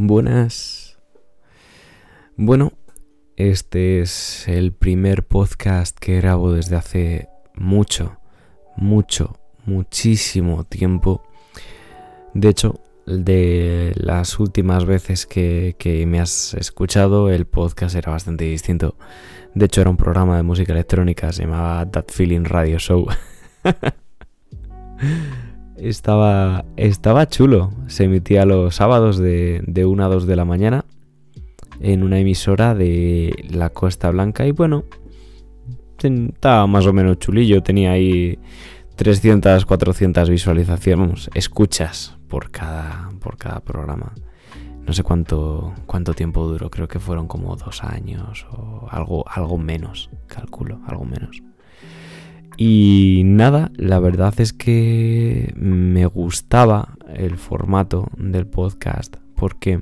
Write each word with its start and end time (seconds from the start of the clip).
Buenas. 0.00 0.96
Bueno, 2.36 2.72
este 3.34 4.00
es 4.00 4.46
el 4.46 4.72
primer 4.72 5.26
podcast 5.26 5.98
que 5.98 6.20
grabo 6.20 6.52
desde 6.52 6.76
hace 6.76 7.28
mucho, 7.56 8.16
mucho, 8.76 9.36
muchísimo 9.66 10.62
tiempo. 10.62 11.24
De 12.32 12.48
hecho, 12.48 12.80
de 13.06 13.92
las 13.96 14.38
últimas 14.38 14.84
veces 14.84 15.26
que, 15.26 16.04
me 16.06 16.20
has 16.20 16.54
escuchado, 16.54 17.28
el 17.28 17.46
podcast 17.48 17.96
era 17.96 18.12
bastante 18.12 18.44
distinto. 18.44 18.94
De 19.54 19.66
hecho, 19.66 19.80
era 19.80 19.90
un 19.90 19.96
programa 19.96 20.36
de 20.36 20.44
música 20.44 20.74
electrónica, 20.74 21.32
se 21.32 21.42
llamaba 21.42 21.90
That 21.90 22.06
Feeling 22.12 22.44
Radio 22.44 22.78
Show. 22.78 23.08
estaba, 25.80 26.64
estaba 26.76 27.26
chulo. 27.28 27.70
Se 27.86 28.04
emitía 28.04 28.44
los 28.44 28.74
sábados 28.74 29.18
de, 29.18 29.62
de 29.66 29.84
1 29.86 30.04
a 30.04 30.08
2 30.08 30.26
de 30.26 30.36
la 30.36 30.44
mañana 30.44 30.84
en 31.80 32.02
una 32.02 32.18
emisora 32.18 32.74
de 32.74 33.46
la 33.50 33.70
Costa 33.70 34.10
Blanca 34.10 34.46
y 34.46 34.52
bueno, 34.52 34.84
estaba 35.98 36.66
más 36.66 36.86
o 36.86 36.92
menos 36.92 37.18
chulillo. 37.18 37.62
Tenía 37.62 37.92
ahí 37.92 38.38
300, 38.96 39.64
400 39.64 40.30
visualizaciones, 40.30 41.30
escuchas 41.34 42.16
por 42.28 42.50
cada, 42.50 43.10
por 43.20 43.36
cada 43.36 43.60
programa. 43.60 44.12
No 44.86 44.94
sé 44.94 45.02
cuánto, 45.02 45.74
cuánto 45.86 46.14
tiempo 46.14 46.46
duró, 46.46 46.70
creo 46.70 46.88
que 46.88 46.98
fueron 46.98 47.28
como 47.28 47.56
dos 47.56 47.84
años 47.84 48.46
o 48.50 48.88
algo, 48.90 49.24
algo 49.28 49.58
menos, 49.58 50.08
calculo, 50.26 50.80
algo 50.86 51.04
menos. 51.04 51.42
Y 52.60 53.22
nada, 53.24 53.70
la 53.76 54.00
verdad 54.00 54.34
es 54.40 54.52
que 54.52 55.54
me 55.56 56.06
gustaba 56.06 56.96
el 57.14 57.38
formato 57.38 58.08
del 58.16 58.48
podcast 58.48 59.16
porque, 59.36 59.80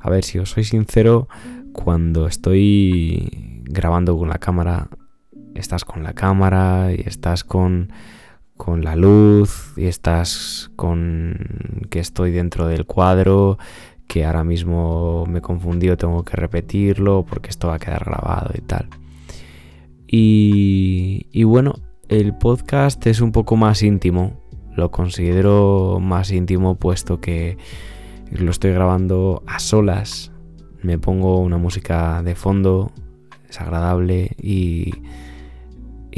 a 0.00 0.10
ver, 0.10 0.24
si 0.24 0.40
os 0.40 0.50
soy 0.50 0.64
sincero, 0.64 1.28
cuando 1.72 2.26
estoy 2.26 3.62
grabando 3.62 4.18
con 4.18 4.28
la 4.28 4.38
cámara, 4.38 4.88
estás 5.54 5.84
con 5.84 6.02
la 6.02 6.14
cámara 6.14 6.92
y 6.92 7.04
estás 7.06 7.44
con 7.44 7.92
con 8.56 8.82
la 8.82 8.96
luz 8.96 9.72
y 9.76 9.86
estás 9.86 10.72
con 10.74 11.86
que 11.90 12.00
estoy 12.00 12.32
dentro 12.32 12.66
del 12.66 12.86
cuadro, 12.86 13.56
que 14.08 14.24
ahora 14.24 14.42
mismo 14.42 15.26
me 15.26 15.40
confundió, 15.40 15.96
tengo 15.96 16.24
que 16.24 16.36
repetirlo 16.36 17.24
porque 17.24 17.50
esto 17.50 17.68
va 17.68 17.76
a 17.76 17.78
quedar 17.78 18.04
grabado 18.04 18.50
y 18.54 18.62
tal. 18.62 18.88
Y, 20.08 21.26
y 21.30 21.44
bueno, 21.44 21.74
el 22.08 22.34
podcast 22.34 23.06
es 23.06 23.20
un 23.20 23.30
poco 23.30 23.56
más 23.56 23.82
íntimo, 23.82 24.40
lo 24.74 24.90
considero 24.90 25.98
más 26.00 26.32
íntimo 26.32 26.76
puesto 26.76 27.20
que 27.20 27.58
lo 28.30 28.50
estoy 28.50 28.72
grabando 28.72 29.42
a 29.46 29.58
solas, 29.58 30.32
me 30.82 30.98
pongo 30.98 31.38
una 31.40 31.58
música 31.58 32.22
de 32.22 32.34
fondo, 32.34 32.90
es 33.48 33.60
agradable 33.60 34.30
y 34.42 34.92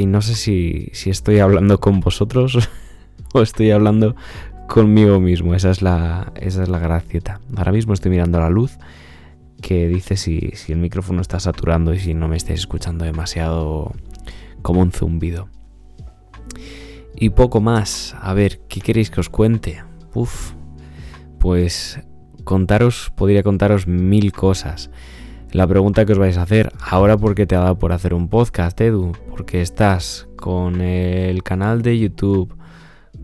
y 0.01 0.07
no 0.07 0.23
sé 0.23 0.35
si, 0.35 0.91
estoy 1.11 1.41
hablando 1.41 1.79
con 1.79 2.01
vosotros 2.01 2.71
o 3.35 3.43
estoy 3.43 3.71
hablando 3.71 4.17
conmigo 4.67 5.21
mismo. 5.21 5.55
Esa 5.55 5.71
es 5.71 5.83
la, 5.83 6.33
esa 6.37 6.63
es 6.63 6.71
la 6.71 6.79
gracieta. 6.79 7.41
Ahora 7.55 7.71
mismo 7.73 7.93
estoy 7.93 8.11
mirando 8.11 8.41
la 8.41 8.49
luz 8.49 8.79
que 9.61 9.89
dice 9.89 10.17
si, 10.17 10.51
si 10.55 10.73
el 10.73 10.79
micrófono 10.79 11.21
está 11.21 11.41
saturando 11.41 11.95
y 11.95 11.99
si 11.99 12.15
no 12.15 12.29
me 12.29 12.37
estáis 12.37 12.61
escuchando 12.61 13.05
demasiado 13.05 13.93
como 14.63 14.81
un 14.81 14.93
zumbido. 14.93 15.49
Y 17.17 17.31
poco 17.31 17.61
más. 17.61 18.17
A 18.21 18.35
ver, 18.35 18.61
¿qué 18.69 18.81
queréis 18.81 19.11
que 19.11 19.21
os 19.21 19.29
cuente? 19.29 19.83
Uf, 20.15 20.53
pues 21.39 22.01
contaros, 22.45 23.13
podría 23.15 23.43
contaros 23.43 23.87
mil 23.87 24.33
cosas. 24.33 24.91
La 25.53 25.67
pregunta 25.67 26.07
que 26.07 26.13
os 26.13 26.19
vais 26.19 26.37
a 26.37 26.43
hacer, 26.43 26.73
ahora 26.81 27.17
por 27.17 27.35
qué 27.35 27.47
te 27.47 27.57
ha 27.57 27.61
dado 27.61 27.79
por 27.79 27.93
hacer 27.93 28.15
un 28.15 28.29
podcast, 28.29 28.81
Edu, 28.81 29.13
porque 29.29 29.61
estás 29.61 30.29
con 30.37 30.81
el 30.81 31.43
canal 31.43 31.83
de 31.83 31.99
YouTube, 31.99 32.57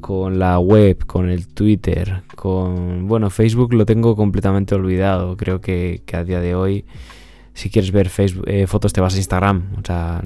con 0.06 0.38
la 0.38 0.60
web, 0.60 1.04
con 1.04 1.28
el 1.28 1.48
Twitter, 1.48 2.22
con... 2.36 3.08
Bueno, 3.08 3.28
Facebook 3.28 3.74
lo 3.74 3.84
tengo 3.86 4.14
completamente 4.14 4.76
olvidado, 4.76 5.36
creo 5.36 5.60
que, 5.60 6.00
a 6.12 6.22
día 6.22 6.38
de 6.38 6.54
hoy, 6.54 6.84
si 7.54 7.70
quieres 7.70 7.90
ver 7.90 8.08
eh, 8.46 8.68
fotos 8.68 8.92
te 8.92 9.00
vas 9.00 9.14
a 9.14 9.16
Instagram, 9.16 9.72
o 9.76 9.84
sea, 9.84 10.22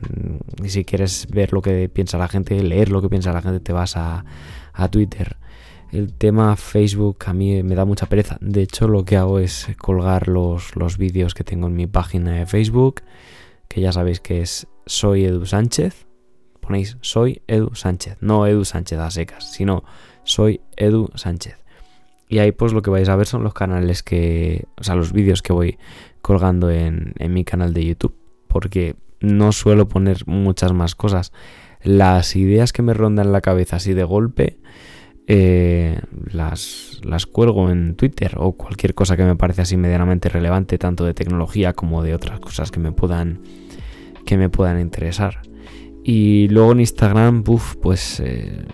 y 0.62 0.68
si 0.68 0.84
quieres 0.84 1.26
ver 1.30 1.54
lo 1.54 1.62
que 1.62 1.88
piensa 1.88 2.18
la 2.18 2.28
gente, 2.28 2.62
leer 2.62 2.90
lo 2.90 3.00
que 3.00 3.08
piensa 3.08 3.32
la 3.32 3.40
gente, 3.40 3.58
te 3.58 3.72
vas 3.72 3.96
a, 3.96 4.26
a 4.74 4.88
Twitter. 4.90 5.38
El 5.92 6.12
tema 6.12 6.56
Facebook 6.56 7.16
a 7.24 7.32
mí 7.32 7.62
me 7.62 7.74
da 7.74 7.86
mucha 7.86 8.04
pereza. 8.04 8.36
De 8.42 8.60
hecho, 8.60 8.86
lo 8.86 9.06
que 9.06 9.16
hago 9.16 9.38
es 9.38 9.66
colgar 9.78 10.28
los, 10.28 10.76
los 10.76 10.98
vídeos 10.98 11.32
que 11.32 11.42
tengo 11.42 11.68
en 11.68 11.76
mi 11.76 11.86
página 11.86 12.32
de 12.32 12.44
Facebook, 12.44 13.00
que 13.66 13.80
ya 13.80 13.92
sabéis 13.92 14.20
que 14.20 14.42
es 14.42 14.66
Soy 14.84 15.24
Edu 15.24 15.46
Sánchez. 15.46 16.09
Soy 17.00 17.42
Edu 17.46 17.74
Sánchez, 17.74 18.18
no 18.20 18.46
Edu 18.46 18.64
Sánchez 18.64 18.98
a 18.98 19.10
secas, 19.10 19.50
sino 19.52 19.84
Soy 20.24 20.60
Edu 20.76 21.10
Sánchez. 21.14 21.56
Y 22.28 22.38
ahí 22.38 22.52
pues 22.52 22.72
lo 22.72 22.82
que 22.82 22.90
vais 22.90 23.08
a 23.08 23.16
ver 23.16 23.26
son 23.26 23.42
los 23.42 23.54
canales 23.54 24.02
que, 24.02 24.66
o 24.78 24.84
sea, 24.84 24.94
los 24.94 25.12
vídeos 25.12 25.42
que 25.42 25.52
voy 25.52 25.78
colgando 26.22 26.70
en, 26.70 27.14
en 27.18 27.34
mi 27.34 27.44
canal 27.44 27.74
de 27.74 27.84
YouTube, 27.84 28.14
porque 28.46 28.94
no 29.20 29.52
suelo 29.52 29.88
poner 29.88 30.26
muchas 30.26 30.72
más 30.72 30.94
cosas. 30.94 31.32
Las 31.82 32.36
ideas 32.36 32.72
que 32.72 32.82
me 32.82 32.94
rondan 32.94 33.32
la 33.32 33.40
cabeza 33.40 33.76
así 33.76 33.94
de 33.94 34.04
golpe, 34.04 34.58
eh, 35.26 36.00
las, 36.32 37.00
las 37.04 37.26
cuelgo 37.26 37.70
en 37.70 37.94
Twitter 37.94 38.34
o 38.36 38.52
cualquier 38.52 38.94
cosa 38.94 39.16
que 39.16 39.24
me 39.24 39.36
parece 39.36 39.62
así 39.62 39.76
medianamente 39.76 40.28
relevante, 40.28 40.78
tanto 40.78 41.04
de 41.04 41.14
tecnología 41.14 41.72
como 41.72 42.02
de 42.02 42.14
otras 42.14 42.40
cosas 42.40 42.70
que 42.70 42.80
me 42.80 42.92
puedan, 42.92 43.40
que 44.26 44.36
me 44.36 44.48
puedan 44.48 44.80
interesar. 44.80 45.42
Y 46.04 46.48
luego 46.48 46.72
en 46.72 46.80
Instagram, 46.80 47.42
pues 47.42 48.20
eh, 48.24 48.64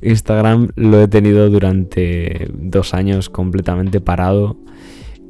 Instagram 0.00 0.68
lo 0.74 1.02
he 1.02 1.08
tenido 1.08 1.48
durante 1.50 2.50
dos 2.54 2.94
años 2.94 3.28
completamente 3.28 4.00
parado 4.00 4.56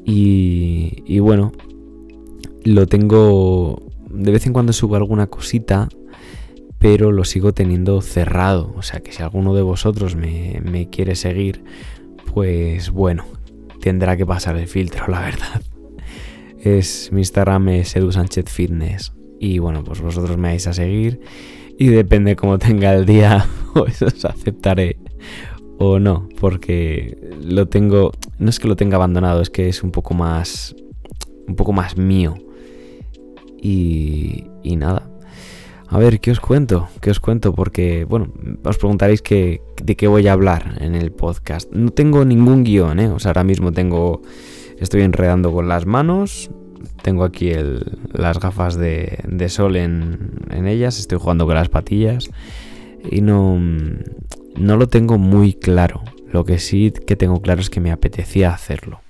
y, 0.04 1.02
y 1.06 1.18
bueno, 1.18 1.52
lo 2.64 2.86
tengo, 2.86 3.82
de 4.08 4.32
vez 4.32 4.46
en 4.46 4.52
cuando 4.52 4.72
subo 4.72 4.96
alguna 4.96 5.26
cosita 5.26 5.88
pero 6.82 7.12
lo 7.12 7.24
sigo 7.24 7.54
teniendo 7.54 8.02
cerrado. 8.02 8.74
O 8.76 8.82
sea 8.82 9.00
que 9.00 9.12
si 9.12 9.22
alguno 9.22 9.54
de 9.54 9.62
vosotros 9.62 10.16
me, 10.16 10.88
quiere 10.90 11.14
seguir, 11.14 11.62
pues 12.34 12.90
bueno, 12.90 13.24
tendrá 13.80 14.16
que 14.16 14.26
pasar 14.26 14.56
el 14.56 14.66
filtro, 14.66 15.06
la 15.06 15.20
verdad. 15.20 15.62
Es 16.58 17.10
mi 17.12 17.20
Instagram 17.20 17.68
es 17.68 17.94
Edu. 17.94 18.10
Y 19.42 19.58
bueno, 19.58 19.82
pues 19.82 20.00
vosotros 20.00 20.38
me 20.38 20.50
vais 20.50 20.68
a 20.68 20.72
seguir. 20.72 21.18
Y 21.76 21.88
depende 21.88 22.36
cómo 22.36 22.58
tenga 22.60 22.94
el 22.94 23.04
día, 23.04 23.44
pues 23.74 24.00
os 24.00 24.24
aceptaré 24.24 24.98
o 25.78 25.98
no. 25.98 26.28
Porque 26.40 27.18
lo 27.42 27.66
tengo. 27.66 28.12
No 28.38 28.50
es 28.50 28.60
que 28.60 28.68
lo 28.68 28.76
tenga 28.76 28.94
abandonado, 28.96 29.42
es 29.42 29.50
que 29.50 29.68
es 29.68 29.82
un 29.82 29.90
poco 29.90 30.14
más. 30.14 30.76
Un 31.48 31.56
poco 31.56 31.72
más 31.72 31.96
mío. 31.96 32.36
Y, 33.60 34.44
y 34.62 34.76
nada, 34.76 35.10
a 35.88 35.98
ver, 35.98 36.20
¿qué 36.20 36.30
os 36.30 36.38
cuento? 36.38 36.88
¿Qué 37.00 37.10
os 37.10 37.18
cuento? 37.18 37.52
Porque, 37.52 38.04
bueno, 38.04 38.32
os 38.64 38.78
preguntaréis 38.78 39.24
de 39.24 39.96
qué 39.96 40.06
voy 40.06 40.28
a 40.28 40.34
hablar 40.34 40.78
en 40.80 40.94
el 40.94 41.10
podcast. 41.10 41.68
No 41.72 41.90
tengo 41.90 42.24
ningún 42.24 42.62
guion, 42.62 43.00
¿eh? 43.00 43.08
O 43.08 43.18
sea, 43.18 43.30
ahora 43.30 43.42
mismo 43.42 43.72
tengo... 43.72 44.22
Estoy 44.78 45.02
enredando 45.02 45.52
con 45.52 45.68
las 45.68 45.84
manos. 45.84 46.50
Tengo 47.02 47.24
aquí 47.24 47.52
las 48.12 48.38
gafas 48.38 48.76
de, 48.76 49.46
sol 49.48 49.76
en, 49.76 50.66
ellas. 50.66 50.98
Estoy 50.98 51.18
jugando 51.18 51.46
con 51.46 51.54
las 51.54 51.68
patillas. 51.68 52.30
Y 53.10 53.20
no... 53.20 53.60
No 54.54 54.76
lo 54.76 54.86
tengo 54.86 55.16
muy 55.18 55.54
claro. 55.54 56.02
Lo 56.30 56.44
que 56.44 56.58
sí 56.58 56.92
que 57.06 57.16
tengo 57.16 57.40
claro 57.40 57.60
es 57.60 57.70
que 57.70 57.80
me 57.80 57.90
apetecía 57.90 58.52
hacerlo. 58.52 59.00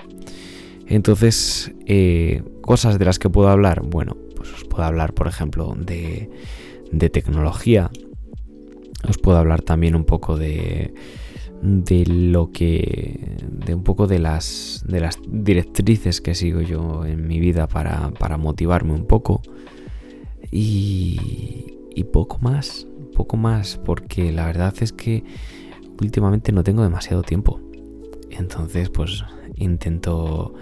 Entonces, 0.86 1.72
eh, 1.86 2.42
cosas 2.62 2.98
de 2.98 3.04
las 3.04 3.18
que 3.18 3.28
puedo 3.28 3.48
hablar. 3.48 3.82
Bueno, 3.82 4.16
pues 4.36 4.52
os 4.52 4.64
puedo 4.64 4.84
hablar, 4.84 5.14
por 5.14 5.26
ejemplo, 5.26 5.74
de 5.76 7.10
tecnología. 7.10 7.90
Os 9.08 9.18
puedo 9.18 9.36
hablar 9.36 9.62
también 9.62 9.96
un 9.96 10.04
poco 10.04 10.38
de, 10.38 10.94
de 11.62 12.04
lo 12.06 12.50
que 12.50 13.36
de 13.48 13.74
un 13.74 13.84
poco 13.84 14.06
de 14.06 14.18
las 14.18 14.84
de 14.86 15.00
las 15.00 15.18
directrices 15.28 16.20
que 16.20 16.34
sigo 16.34 16.60
yo 16.60 17.06
en 17.06 17.26
mi 17.26 17.38
vida 17.38 17.68
para, 17.68 18.10
para 18.10 18.36
motivarme 18.36 18.92
un 18.92 19.06
poco 19.06 19.42
y, 20.50 21.78
y, 21.94 22.04
poco 22.04 22.38
más 22.40 22.86
poco 23.14 23.36
más 23.36 23.80
porque 23.84 24.32
la 24.32 24.46
verdad 24.46 24.74
es 24.80 24.92
que 24.92 25.24
últimamente 26.00 26.50
no 26.50 26.64
tengo 26.64 26.82
demasiado 26.82 27.22
tiempo 27.22 27.60
entonces 28.30 28.90
pues 28.90 29.24
intento 29.54 30.54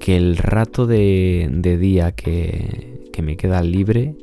que 0.00 0.16
el 0.16 0.36
rato 0.36 0.86
de, 0.86 1.48
de 1.52 1.78
día 1.78 2.12
que, 2.12 3.08
que 3.12 3.22
me 3.22 3.36
queda 3.36 3.62
libre 3.62 4.16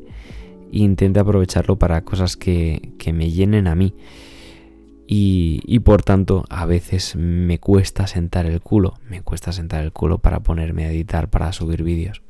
intente 0.72 1.20
aprovecharlo 1.20 1.78
para 1.78 2.04
cosas 2.04 2.36
que, 2.38 2.94
me 3.14 3.32
llenen 3.32 3.68
a 3.68 3.76
mí. 3.76 3.94
Y, 5.08 5.80
por 5.80 6.02
tanto, 6.02 6.46
a 6.50 6.66
veces 6.66 7.16
me 7.16 7.60
cuesta 7.60 8.08
sentar 8.08 8.48
el 8.48 8.62
culo, 8.62 8.96
me 9.08 9.22
cuesta 9.22 9.52
sentar 9.52 9.84
el 9.84 9.92
culo 9.92 10.18
para 10.18 10.40
ponerme 10.40 10.86
a 10.86 10.92
editar, 10.92 11.30
para 11.30 11.54
subir 11.54 11.84
vídeos 11.84 12.24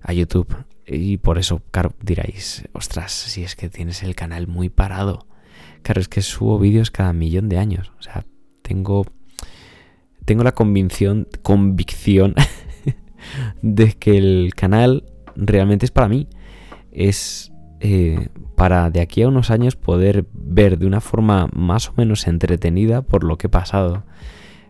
a 0.00 0.12
YouTube. 0.12 0.54
Y 0.86 1.16
por 1.16 1.38
eso, 1.38 1.62
claro, 1.70 1.94
diréis, 2.00 2.68
ostras, 2.72 3.12
si 3.12 3.42
es 3.42 3.56
que 3.56 3.68
tienes 3.68 4.02
el 4.02 4.14
canal 4.14 4.46
muy 4.46 4.68
parado. 4.68 5.26
Claro, 5.82 6.00
es 6.00 6.08
que 6.08 6.22
subo 6.22 6.58
vídeos 6.58 6.90
cada 6.90 7.12
millón 7.12 7.48
de 7.48 7.58
años. 7.58 7.92
O 7.98 8.02
sea, 8.02 8.24
tengo, 8.62 9.06
tengo 10.24 10.44
la 10.44 10.52
convicción, 10.52 11.26
convicción 11.42 12.34
de 13.62 13.92
que 13.94 14.16
el 14.16 14.52
canal 14.54 15.04
realmente 15.34 15.86
es 15.86 15.90
para 15.90 16.08
mí. 16.08 16.28
Es 16.92 17.50
eh, 17.86 18.28
para 18.56 18.88
de 18.88 19.02
aquí 19.02 19.20
a 19.20 19.28
unos 19.28 19.50
años 19.50 19.76
poder 19.76 20.24
ver 20.32 20.78
de 20.78 20.86
una 20.86 21.02
forma 21.02 21.50
más 21.52 21.90
o 21.90 21.92
menos 21.98 22.26
entretenida 22.26 23.02
por 23.02 23.24
lo 23.24 23.36
que 23.36 23.48
he 23.48 23.50
pasado. 23.50 24.04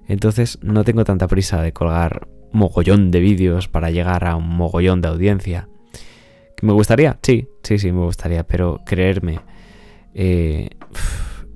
Entonces 0.09 0.59
no 0.63 0.83
tengo 0.83 1.05
tanta 1.05 1.29
prisa 1.29 1.63
de 1.63 1.73
colgar 1.73 2.27
mogollón 2.51 3.13
de 3.13 3.21
vídeos 3.21 3.69
para 3.69 3.93
llegar 3.93 4.27
a 4.27 4.35
un 4.35 4.49
mogollón 4.49 5.01
de 5.01 5.11
audiencia. 5.11 5.69
¿Me 6.61 6.73
gustaría? 6.73 7.21
Sí, 7.23 7.47
sí, 7.63 7.79
sí, 7.79 7.93
me 7.93 8.03
gustaría, 8.03 8.45
pero 8.49 8.81
creerme, 8.85 9.39
eh, 10.13 10.71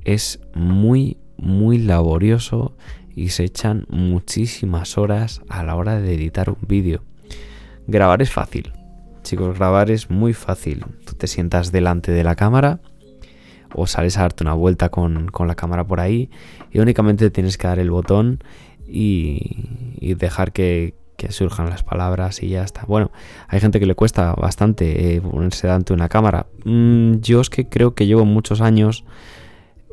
es 0.04 0.40
muy, 0.54 1.18
muy 1.38 1.78
laborioso 1.78 2.76
y 3.16 3.30
se 3.30 3.42
echan 3.42 3.84
muchísimas 3.88 4.96
horas 4.96 5.42
a 5.48 5.64
la 5.64 5.74
hora 5.74 6.00
de 6.00 6.14
editar 6.14 6.50
un 6.50 6.68
vídeo. 6.68 7.02
Grabar 7.88 8.22
es 8.22 8.30
fácil, 8.30 8.72
chicos, 9.28 9.58
grabar 9.58 9.90
es 9.90 10.08
muy 10.08 10.32
fácil. 10.32 10.86
Tú 11.04 11.12
te 11.14 11.26
sientas 11.26 11.70
delante 11.70 12.12
de 12.12 12.24
la 12.24 12.34
cámara 12.34 12.80
o 13.74 13.86
sales 13.86 14.16
a 14.16 14.22
darte 14.22 14.42
una 14.42 14.54
vuelta 14.54 14.88
con, 14.88 15.30
la 15.46 15.54
cámara 15.54 15.86
por 15.86 16.00
ahí 16.00 16.30
y 16.72 16.78
únicamente 16.78 17.30
tienes 17.30 17.58
que 17.58 17.66
dar 17.66 17.78
el 17.78 17.90
botón 17.90 18.42
y, 18.86 20.14
dejar 20.14 20.52
que, 20.52 20.94
surjan 21.28 21.68
las 21.68 21.82
palabras 21.82 22.42
y 22.42 22.48
ya 22.48 22.62
está. 22.62 22.86
Bueno, 22.86 23.10
hay 23.48 23.60
gente 23.60 23.78
que 23.78 23.86
le 23.86 23.94
cuesta 23.94 24.32
bastante 24.32 25.16
eh, 25.16 25.20
ponerse 25.20 25.66
delante 25.66 25.92
de 25.92 25.96
una 25.96 26.08
cámara. 26.08 26.46
Mm, 26.64 27.16
yo 27.16 27.42
es 27.42 27.50
que 27.50 27.68
creo 27.68 27.94
que 27.94 28.06
llevo 28.06 28.24
muchos 28.24 28.62
años 28.62 29.04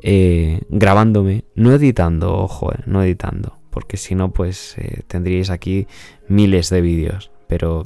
eh, 0.02 0.62
grabándome, 0.70 1.44
no 1.56 1.74
editando, 1.74 2.38
ojo, 2.38 2.72
eh, 2.72 2.78
no 2.86 3.04
editando, 3.04 3.58
porque 3.70 3.98
si 3.98 4.16
no, 4.16 4.32
pues 4.32 4.78
tendríais 5.08 5.50
aquí 5.50 5.88
miles 6.30 6.70
de 6.70 6.80
vídeos, 6.80 7.32
pero 7.48 7.84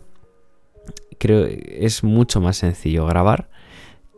creo 1.19 1.45
es 1.47 2.03
mucho 2.03 2.41
más 2.41 2.57
sencillo 2.57 3.05
grabar 3.05 3.49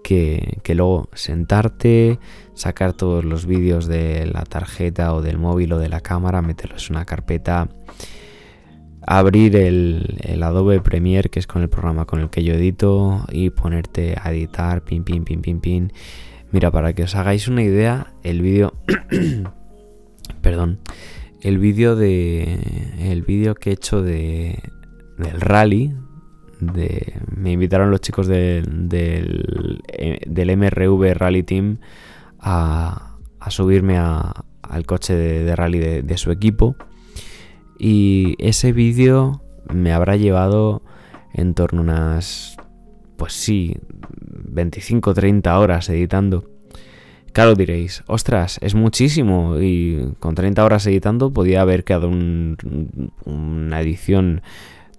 que, 0.01 0.73
luego 0.75 1.09
sentarte, 1.13 2.19
sacar 2.53 2.93
todos 2.93 3.23
los 3.23 3.45
vídeos 3.45 3.87
de 3.87 4.25
la 4.25 4.43
tarjeta 4.43 5.13
o 5.13 5.21
del 5.21 5.37
móvil 5.37 5.73
o 5.73 5.79
de 5.79 5.89
la 5.89 6.01
cámara, 6.01 6.41
meterlos 6.41 6.89
en 6.89 6.95
una 6.95 7.05
carpeta, 7.05 7.69
abrir 9.01 9.55
el, 9.55 10.19
el, 10.21 10.43
Adobe 10.43 10.81
Premiere, 10.81 11.29
que 11.29 11.39
es 11.39 11.47
con 11.47 11.61
el 11.61 11.69
programa 11.69 12.05
con 12.05 12.19
el 12.19 12.29
que 12.29 12.43
yo 12.43 12.53
edito, 12.53 13.25
y 13.31 13.49
ponerte 13.49 14.15
a 14.21 14.31
editar, 14.31 14.83
pin, 14.83 15.03
pin, 15.03 15.23
pin, 15.23 15.41
pin, 15.41 15.59
pin. 15.59 15.93
Mira, 16.51 16.71
para 16.71 16.93
que 16.93 17.03
os 17.03 17.15
hagáis 17.15 17.47
una 17.47 17.63
idea, 17.63 18.13
el 18.23 18.41
vídeo... 18.41 18.73
perdón. 20.41 20.79
El 21.41 21.57
vídeo 21.57 21.95
de... 21.95 22.59
El 22.99 23.23
vídeo 23.23 23.55
que 23.55 23.69
he 23.71 23.73
hecho 23.73 24.01
de... 24.01 24.59
Del 25.17 25.39
rally, 25.39 25.93
me 26.61 27.51
invitaron 27.51 27.91
los 27.91 28.01
chicos 28.01 28.27
del, 28.27 28.87
del, 28.87 29.81
eh, 29.87 30.55
MRV 30.55 31.13
Rally 31.15 31.43
Team 31.43 31.79
a, 32.39 33.17
subirme 33.49 33.97
al 33.97 34.85
coche 34.85 35.15
de, 35.15 35.55
rally 35.55 35.79
de, 35.79 36.17
su 36.17 36.31
equipo. 36.31 36.75
Y 37.79 38.35
ese 38.37 38.71
vídeo 38.71 39.41
me 39.73 39.91
habrá 39.91 40.15
llevado 40.15 40.83
en 41.33 41.55
torno 41.55 41.81
a 41.81 41.83
unas, 41.83 42.57
pues 43.17 43.33
sí, 43.33 43.77
25-30 44.53 45.57
horas 45.57 45.89
editando. 45.89 46.47
Claro, 47.33 47.55
diréis, 47.55 48.03
ostras, 48.07 48.59
es 48.61 48.75
muchísimo. 48.75 49.59
Y 49.59 50.13
con 50.19 50.35
30 50.35 50.63
horas 50.63 50.85
editando 50.85 51.31
podía 51.31 51.61
haber 51.61 51.83
quedado 51.83 52.09
una 53.25 53.81
edición 53.81 54.41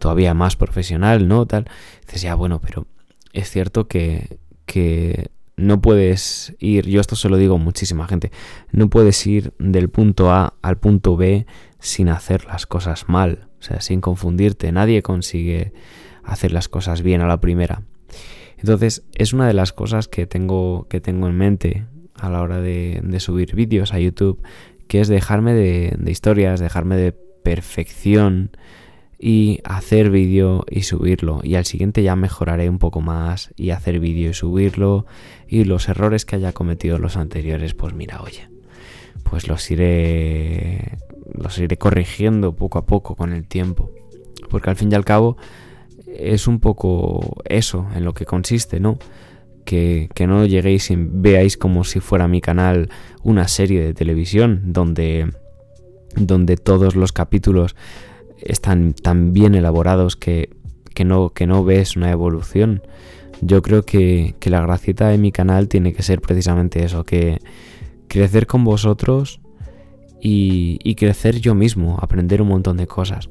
todavía 0.03 0.35
más 0.35 0.57
profesional, 0.57 1.29
¿no? 1.29 1.47
Tal. 1.47 1.67
Dices, 2.05 2.23
ya, 2.23 2.35
bueno, 2.35 2.61
pero 2.61 2.89
es 3.33 3.49
cierto 3.49 3.87
que, 3.87 4.41
que 4.67 5.31
no 5.57 5.81
puedes 5.81 6.57
ir, 6.59 6.89
yo 6.89 7.01
esto 7.01 7.15
se 7.15 7.29
lo 7.29 7.37
digo 7.37 7.55
a 7.55 7.59
muchísima 7.59 8.09
gente, 8.09 8.33
no 8.73 8.91
puedes 8.91 9.25
ir 9.29 9.55
del 9.61 9.91
punto 9.91 10.33
A 10.33 10.55
al 10.61 10.77
punto 10.77 11.17
B 11.17 11.47
sin 11.79 12.09
hacer 12.09 12.47
las 12.47 12.67
cosas 12.67 13.09
mal, 13.09 13.47
o 13.61 13.63
sea, 13.63 13.81
sin 13.81 14.01
confundirte. 14.01 14.73
Nadie 14.73 15.03
consigue 15.03 15.73
hacer 16.25 16.51
las 16.51 16.69
cosas 16.69 17.03
bien 17.03 17.21
a 17.21 17.29
la 17.29 17.41
primera. 17.41 17.83
Entonces, 18.59 19.05
es 19.15 19.33
una 19.33 19.47
de 19.47 19.55
las 19.55 19.73
cosas 19.73 20.09
que 20.09 20.27
tengo, 20.27 20.89
que 20.89 21.01
tengo 21.01 21.29
en 21.29 21.37
mente 21.37 21.87
a 22.15 22.29
la 22.29 22.43
hora 22.43 22.61
de, 22.61 23.01
subir 23.21 23.55
vídeos 23.55 23.95
a 23.95 24.01
YouTube, 24.01 24.43
que 24.89 25.01
es 25.01 25.07
dejarme 25.07 25.55
de, 25.55 25.95
de 25.97 26.11
historias, 26.11 26.59
dejarme 26.59 26.97
de 26.97 27.13
perfección, 27.13 28.51
y 29.25 29.61
hacer 29.63 30.11
vídeo 30.11 30.67
y 30.69 30.83
subirlo. 30.83 31.43
Y 31.45 31.55
al 31.55 31.65
siguiente 31.65 32.03
ya 32.03 32.17
mejoraré 32.17 32.69
un 32.69 32.81
poco 32.81 33.01
más 33.01 33.53
y 33.57 33.71
hacer 33.71 34.01
vídeo 34.01 34.31
y 34.31 34.35
subirlo. 34.35 35.07
Y 35.47 35.63
los 35.63 35.89
errores 35.89 36.25
que 36.25 36.35
haya 36.35 36.53
cometido 36.53 36.99
los 36.99 37.17
anteriores, 37.17 37.73
pues 37.73 37.95
mira, 37.95 38.21
oye, 38.21 38.49
pues 39.23 39.47
los 39.47 39.71
iré, 39.71 40.99
los 41.33 41.57
iré 41.59 41.77
corrigiendo 41.77 42.57
poco 42.57 42.79
a 42.79 42.85
poco 42.85 43.15
con 43.15 43.33
el 43.33 43.47
tiempo. 43.47 43.93
Porque 44.51 44.71
al 44.71 44.77
fin 44.77 44.91
y 44.91 44.97
al 44.97 45.05
cabo 45.05 45.37
es 46.09 46.49
un 46.49 46.59
poco 46.59 47.37
eso 47.45 47.87
en 47.95 48.05
lo 48.05 48.15
que 48.15 48.25
consiste, 48.25 48.81
¿no? 48.81 48.99
Que, 49.65 50.09
que, 50.17 50.27
no 50.27 50.45
lleguéis 50.47 50.91
y 50.91 50.97
veáis 50.99 51.57
como 51.57 51.85
si 51.85 52.01
fuera 52.01 52.27
mi 52.27 52.41
canal 52.41 52.91
una 53.23 53.47
serie 53.47 53.81
de 53.81 53.95
televisión 53.95 54.73
donde, 54.73 55.31
donde 56.17 56.57
todos 56.57 56.97
los 56.97 57.13
capítulos 57.13 57.77
están 58.47 58.95
tan 58.95 59.33
bien 59.33 59.55
elaborados 59.55 60.17
que, 60.17 60.51
no, 61.05 61.31
que 61.31 61.47
no 61.47 61.65
ves 61.65 61.97
una 61.97 62.11
evolución. 62.11 62.83
Yo 63.41 63.63
creo 63.63 63.85
que, 63.85 64.35
la 64.45 64.61
gracieta 64.61 65.09
de 65.09 65.19
mi 65.19 65.33
canal 65.33 65.69
tiene 65.69 65.93
que 65.93 66.03
ser 66.03 66.21
precisamente 66.21 66.85
eso, 66.85 67.05
que 67.05 67.39
crecer 68.09 68.47
con 68.47 68.65
vosotros 68.65 69.41
y, 70.21 70.95
crecer 70.95 71.41
yo 71.41 71.55
mismo, 71.55 71.99
aprender 72.01 72.41
un 72.43 72.49
montón 72.49 72.77
de 72.77 72.87
cosas. 72.87 73.31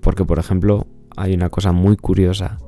Porque, 0.00 0.24
por 0.24 0.38
ejemplo, 0.38 0.86
hay 1.16 1.34
una 1.34 1.50
cosa 1.50 1.72
muy 1.72 1.96
curiosa 1.96 2.58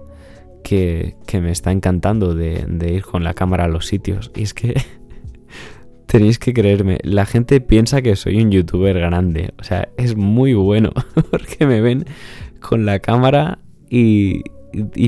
que, 0.62 1.17
me 1.33 1.50
está 1.50 1.73
encantando 1.73 2.35
de, 2.35 2.67
ir 2.95 3.03
con 3.03 3.25
la 3.25 3.33
cámara 3.33 3.65
a 3.65 3.69
los 3.69 3.87
sitios. 3.87 4.31
Y 4.35 4.43
es 4.43 4.53
que 4.53 4.75
Tenéis 6.12 6.38
que 6.38 6.52
creerme, 6.52 6.99
la 7.04 7.25
gente 7.25 7.62
piensa 7.62 8.02
que 8.02 8.16
soy 8.16 8.42
un 8.42 8.50
youtuber 8.50 8.99
grande. 8.99 9.54
O 9.59 9.64
sea, 9.64 9.88
es 9.97 10.14
muy 10.14 10.52
bueno 10.52 10.92
porque 11.31 11.64
me 11.64 11.81
ven 11.81 12.04
con 12.61 12.85
la 12.85 12.99
cámara 12.99 13.61
y, 13.88 14.42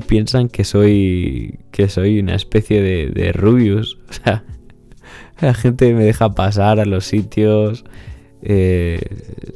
piensan 0.06 0.48
que 0.48 0.64
soy 0.64 1.58
que 1.72 1.90
soy 1.90 2.20
una 2.20 2.34
especie 2.34 2.80
de, 2.80 3.08
de 3.08 3.32
Rubius. 3.32 3.98
O 4.08 4.12
sea, 4.14 4.44
la 5.42 5.52
gente 5.52 5.92
me 5.92 6.04
deja 6.04 6.34
pasar 6.34 6.80
a 6.80 6.86
los 6.86 7.04
sitios, 7.04 7.84
eh, 8.40 9.02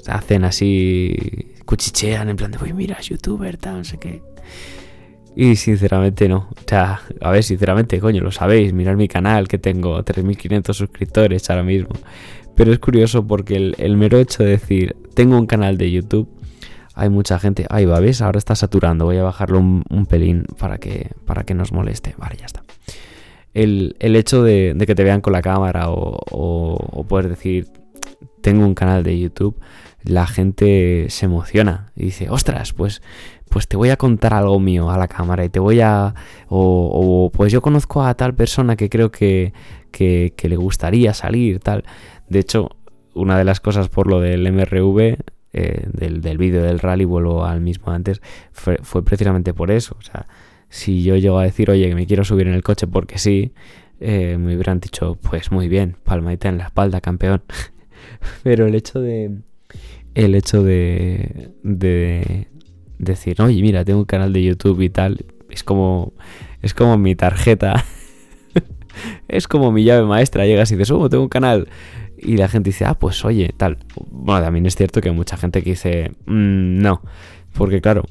hacen 0.07 0.45
así, 0.45 1.55
cuchichean 1.65 2.29
en 2.29 2.37
plan 2.37 2.51
de, 2.51 2.59
uy, 2.63 2.75
mira, 2.75 3.01
youtuber, 3.01 3.57
tal, 3.57 3.79
no 3.79 3.85
sé 3.85 3.97
qué. 3.97 4.21
Y 5.41 5.55
sinceramente 5.55 6.29
no. 6.29 6.49
O 6.51 6.69
sea, 6.69 7.01
a 7.21 7.31
ver, 7.31 7.45
sinceramente, 7.45 8.01
coño, 8.01 8.21
lo 8.25 8.33
sabéis. 8.33 8.73
Mirad 8.73 8.97
mi 8.97 9.07
canal, 9.07 9.47
que 9.47 9.57
tengo 9.57 10.05
3.500 10.05 10.75
suscriptores 10.75 11.49
ahora 11.49 11.63
mismo. 11.63 11.91
Pero 12.57 12.73
es 12.73 12.81
curioso 12.81 13.25
porque 13.25 13.55
el, 13.79 13.97
mero 13.97 14.19
hecho 14.19 14.43
de 14.43 14.51
decir, 14.51 14.97
tengo 15.15 15.39
un 15.39 15.47
canal 15.47 15.79
de 15.79 15.93
YouTube, 15.93 16.29
hay 16.93 17.09
mucha 17.09 17.39
gente. 17.39 17.67
Ahí 17.71 17.85
va, 17.85 18.01
¿ves? 18.01 18.21
Ahora 18.21 18.39
está 18.39 18.57
saturando. 18.57 19.05
Voy 19.05 19.19
a 19.19 19.23
bajarlo 19.23 19.61
un, 19.61 20.07
pelín 20.11 20.45
para 20.59 20.79
que, 20.79 21.13
para 21.25 21.45
que 21.45 21.55
nos 21.55 21.71
moleste. 21.71 22.17
Vale, 22.19 22.35
ya 22.37 22.47
está. 22.47 22.65
El, 23.55 23.95
hecho 24.01 24.43
de, 24.43 24.77
que 24.85 24.95
te 24.97 25.05
vean 25.05 25.21
con 25.21 25.33
la 25.33 25.41
cámara 25.41 25.91
o, 25.91 26.19
o, 26.33 27.07
poder 27.07 27.29
decir, 27.29 27.69
tengo 28.43 28.67
un 28.67 28.75
canal 28.75 29.05
de 29.05 29.17
YouTube, 29.17 29.61
la 30.03 30.27
gente 30.27 31.07
se 31.11 31.27
emociona 31.27 31.93
y 31.95 32.07
dice, 32.07 32.29
ostras, 32.29 32.73
pues 32.73 33.03
pues 33.49 33.69
te 33.69 33.77
voy 33.77 33.91
a 33.91 33.97
contar 33.97 34.35
algo 34.35 34.59
mío 34.61 34.91
a 34.91 34.99
la 34.99 35.09
cámara 35.09 35.45
y 35.45 35.49
te 35.49 35.61
voy 35.61 35.81
a... 35.81 36.15
O, 36.49 37.31
pues 37.33 37.53
yo 37.53 37.61
conozco 37.61 38.03
a 38.03 38.15
tal 38.15 38.35
persona 38.35 38.77
que 38.77 38.89
creo 38.89 39.11
que, 39.11 39.53
que, 39.91 40.33
le 40.43 40.57
gustaría 40.57 41.15
salir, 41.15 41.61
tal. 41.61 41.85
De 42.29 42.39
hecho, 42.39 42.71
una 43.15 43.39
de 43.39 43.45
las 43.45 43.61
cosas 43.61 43.89
por 43.89 44.07
lo 44.07 44.21
del 44.21 44.51
MRV, 44.53 45.19
eh, 45.53 45.87
del, 45.93 46.21
del 46.21 46.39
vídeo 46.39 46.63
del 46.63 46.79
rally, 46.79 47.05
vuelvo 47.05 47.45
al 47.45 47.61
mismo 47.61 47.93
antes, 47.93 48.21
fue, 48.53 48.79
precisamente 49.05 49.55
por 49.55 49.71
eso. 49.71 49.97
O 49.99 50.03
sea, 50.03 50.27
si 50.69 51.03
yo 51.03 51.17
llego 51.17 51.39
a 51.39 51.45
decir, 51.45 51.71
oye, 51.71 51.89
que 51.89 51.95
me 51.95 52.07
quiero 52.07 52.25
subir 52.25 52.47
en 52.49 52.55
el 52.55 52.63
coche 52.63 52.87
porque 52.87 53.19
sí, 53.19 53.53
eh, 54.01 54.37
me 54.39 54.55
hubieran 54.55 54.81
dicho, 54.81 55.19
pues 55.23 55.51
muy 55.51 55.69
bien, 55.69 55.97
palmadita 56.05 56.49
en 56.49 56.59
la 56.59 56.65
espalda, 56.65 57.01
campeón. 57.01 57.43
Pero 58.43 58.67
el 58.67 58.75
hecho 58.75 59.01
de. 59.01 59.39
El 60.15 60.35
hecho 60.35 60.63
de. 60.63 61.51
de 61.63 62.49
decir, 62.99 63.41
oye, 63.41 63.61
mira, 63.63 63.85
tengo 63.85 64.01
un 64.01 64.05
canal 64.05 64.33
de 64.33 64.43
YouTube 64.43 64.81
y 64.83 64.91
tal. 64.91 65.25
Es 65.51 65.65
como. 65.65 66.13
Es 66.61 66.75
como 66.75 66.99
mi 66.99 67.15
tarjeta. 67.15 67.85
es 69.29 69.49
como 69.49 69.73
mi 69.73 69.85
llave 69.85 70.07
maestra. 70.07 70.47
Llegas 70.47 70.71
y 70.73 70.77
dices, 70.77 70.91
oh, 70.91 71.09
tengo 71.09 71.23
un 71.23 71.29
canal. 71.29 71.69
Y 72.21 72.37
la 72.37 72.49
gente 72.49 72.71
dice, 72.71 72.85
ah, 72.85 72.95
pues 72.95 73.25
oye, 73.25 73.55
tal. 73.57 73.79
Bueno, 74.11 74.43
también 74.43 74.67
es 74.67 74.75
cierto 74.75 75.01
que 75.01 75.09
hay 75.09 75.15
mucha 75.15 75.37
gente 75.37 75.63
que 75.63 75.71
dice, 75.71 76.11
mm, 76.27 76.81
no. 76.81 77.03
Porque 77.55 77.81
claro, 77.81 78.05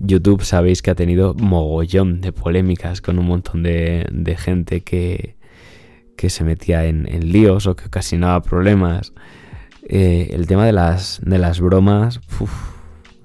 YouTube 0.00 0.42
sabéis 0.42 0.82
que 0.82 0.90
ha 0.90 0.94
tenido 0.94 1.34
mogollón 1.34 2.20
de 2.20 2.32
polémicas 2.32 3.00
con 3.00 3.18
un 3.18 3.26
montón 3.26 3.62
de, 3.62 4.36
gente 4.38 4.80
que, 4.82 5.36
que 6.16 6.30
se 6.30 6.44
metía 6.44 6.86
en, 6.86 7.04
líos 7.32 7.66
o 7.66 7.76
que 7.76 7.86
ocasionaba 7.86 8.42
problemas. 8.42 9.12
Eh, 9.82 10.30
el 10.32 10.46
tema 10.46 10.66
de 10.66 10.72
las, 10.72 11.20
de 11.24 11.38
las 11.38 11.60
bromas, 11.60 12.20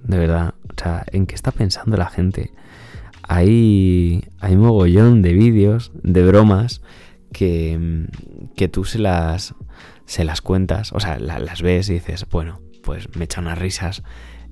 de 0.08 0.18
verdad, 0.18 0.54
o 0.64 0.82
sea, 0.82 1.06
¿en 1.12 1.26
qué 1.26 1.36
está 1.36 1.52
pensando 1.52 1.98
la 1.98 2.08
gente? 2.08 2.52
Hay, 3.28 4.24
hay 4.40 4.56
mogollón 4.56 5.22
de 5.22 5.34
vídeos, 5.34 5.92
de 6.04 6.24
bromas, 6.24 6.82
que, 7.34 8.08
que 8.56 8.68
tú 8.68 8.86
se 8.86 9.00
las, 9.00 9.56
se 10.06 10.24
las 10.24 10.42
cuentas, 10.42 10.94
o 10.94 11.00
sea, 11.00 11.20
las 11.20 11.62
ves 11.62 11.90
y 11.90 11.94
dices, 11.94 12.26
bueno, 12.30 12.62
pues 12.84 13.16
me 13.16 13.26
echa 13.26 13.42
unas 13.42 13.58
risas 13.58 14.04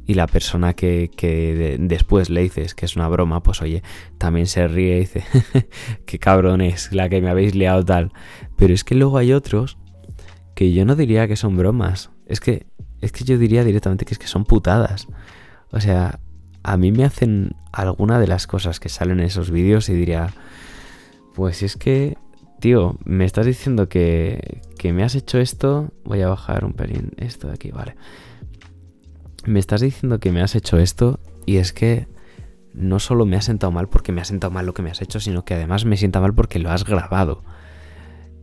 y 0.05 0.15
la 0.15 0.27
persona 0.27 0.73
que, 0.73 1.77
después 1.79 2.29
le 2.29 2.41
dices 2.41 2.75
que 2.75 2.85
es 2.85 2.95
una 2.95 3.07
broma, 3.07 3.41
pues 3.41 3.61
oye, 3.61 3.83
también 4.17 4.47
se 4.47 4.67
ríe 4.67 4.97
y 4.97 4.99
dice, 5.01 5.23
qué 6.05 6.19
cabrón 6.19 6.61
es 6.61 6.91
la 6.91 7.07
que 7.07 7.21
me 7.21 7.29
habéis 7.29 7.55
liado 7.55 7.85
tal. 7.85 8.11
Pero 8.57 8.73
es 8.73 8.83
que 8.83 8.95
luego 8.95 9.17
hay 9.17 9.31
otros 9.31 9.77
que 10.55 10.73
yo 10.73 10.85
no 10.85 10.95
diría 10.95 11.27
que 11.27 11.37
son 11.37 11.55
bromas. 11.55 12.09
Es 12.25 12.41
que, 12.41 12.65
es 12.99 13.11
que 13.13 13.23
yo 13.23 13.37
diría 13.37 13.63
directamente 13.63 14.05
que 14.05 14.13
es 14.13 14.19
que 14.19 14.27
son 14.27 14.43
putadas. 14.43 15.07
O 15.73 15.81
sea, 15.81 16.19
a 16.63 16.77
mí 16.77 16.93
me 16.93 17.03
hacen 17.03 17.55
alguna 17.73 18.19
de 18.19 18.27
las 18.27 18.47
cosas 18.47 18.79
que 18.79 18.87
salen 18.87 19.19
en 19.19 19.25
esos 19.25 19.51
vídeos 19.51 19.89
y 19.89 19.93
diría, 19.93 20.29
pues 21.35 21.61
es 21.63 21.75
que, 21.75 22.17
tío, 22.61 22.97
me 23.03 23.25
estás 23.25 23.45
diciendo 23.45 23.89
que, 23.89 24.61
que 24.77 24.93
me 24.93 25.03
has 25.03 25.15
hecho 25.15 25.39
esto. 25.39 25.91
Voy 26.05 26.21
a 26.21 26.29
bajar 26.29 26.63
un 26.63 26.73
pelín 26.73 27.11
esto 27.17 27.47
de 27.47 27.55
aquí, 27.55 27.71
vale 27.71 27.95
me 29.45 29.59
estás 29.59 29.81
diciendo 29.81 30.19
que 30.19 30.31
me 30.31 30.41
has 30.41 30.55
hecho 30.55 30.77
esto 30.77 31.19
y 31.45 31.57
es 31.57 31.73
que 31.73 32.07
no 32.73 32.99
solo 32.99 33.25
me 33.25 33.35
ha 33.35 33.41
sentado 33.41 33.71
mal 33.71 33.89
porque 33.89 34.11
me 34.11 34.21
ha 34.21 34.25
sentado 34.25 34.51
mal 34.51 34.65
lo 34.65 34.73
que 34.73 34.81
me 34.81 34.89
has 34.89 35.01
hecho, 35.01 35.19
sino 35.19 35.45
que 35.45 35.53
además 35.53 35.85
me 35.85 35.97
sienta 35.97 36.21
mal 36.21 36.33
porque 36.33 36.59
lo 36.59 36.71
has 36.71 36.85
grabado. 36.85 37.43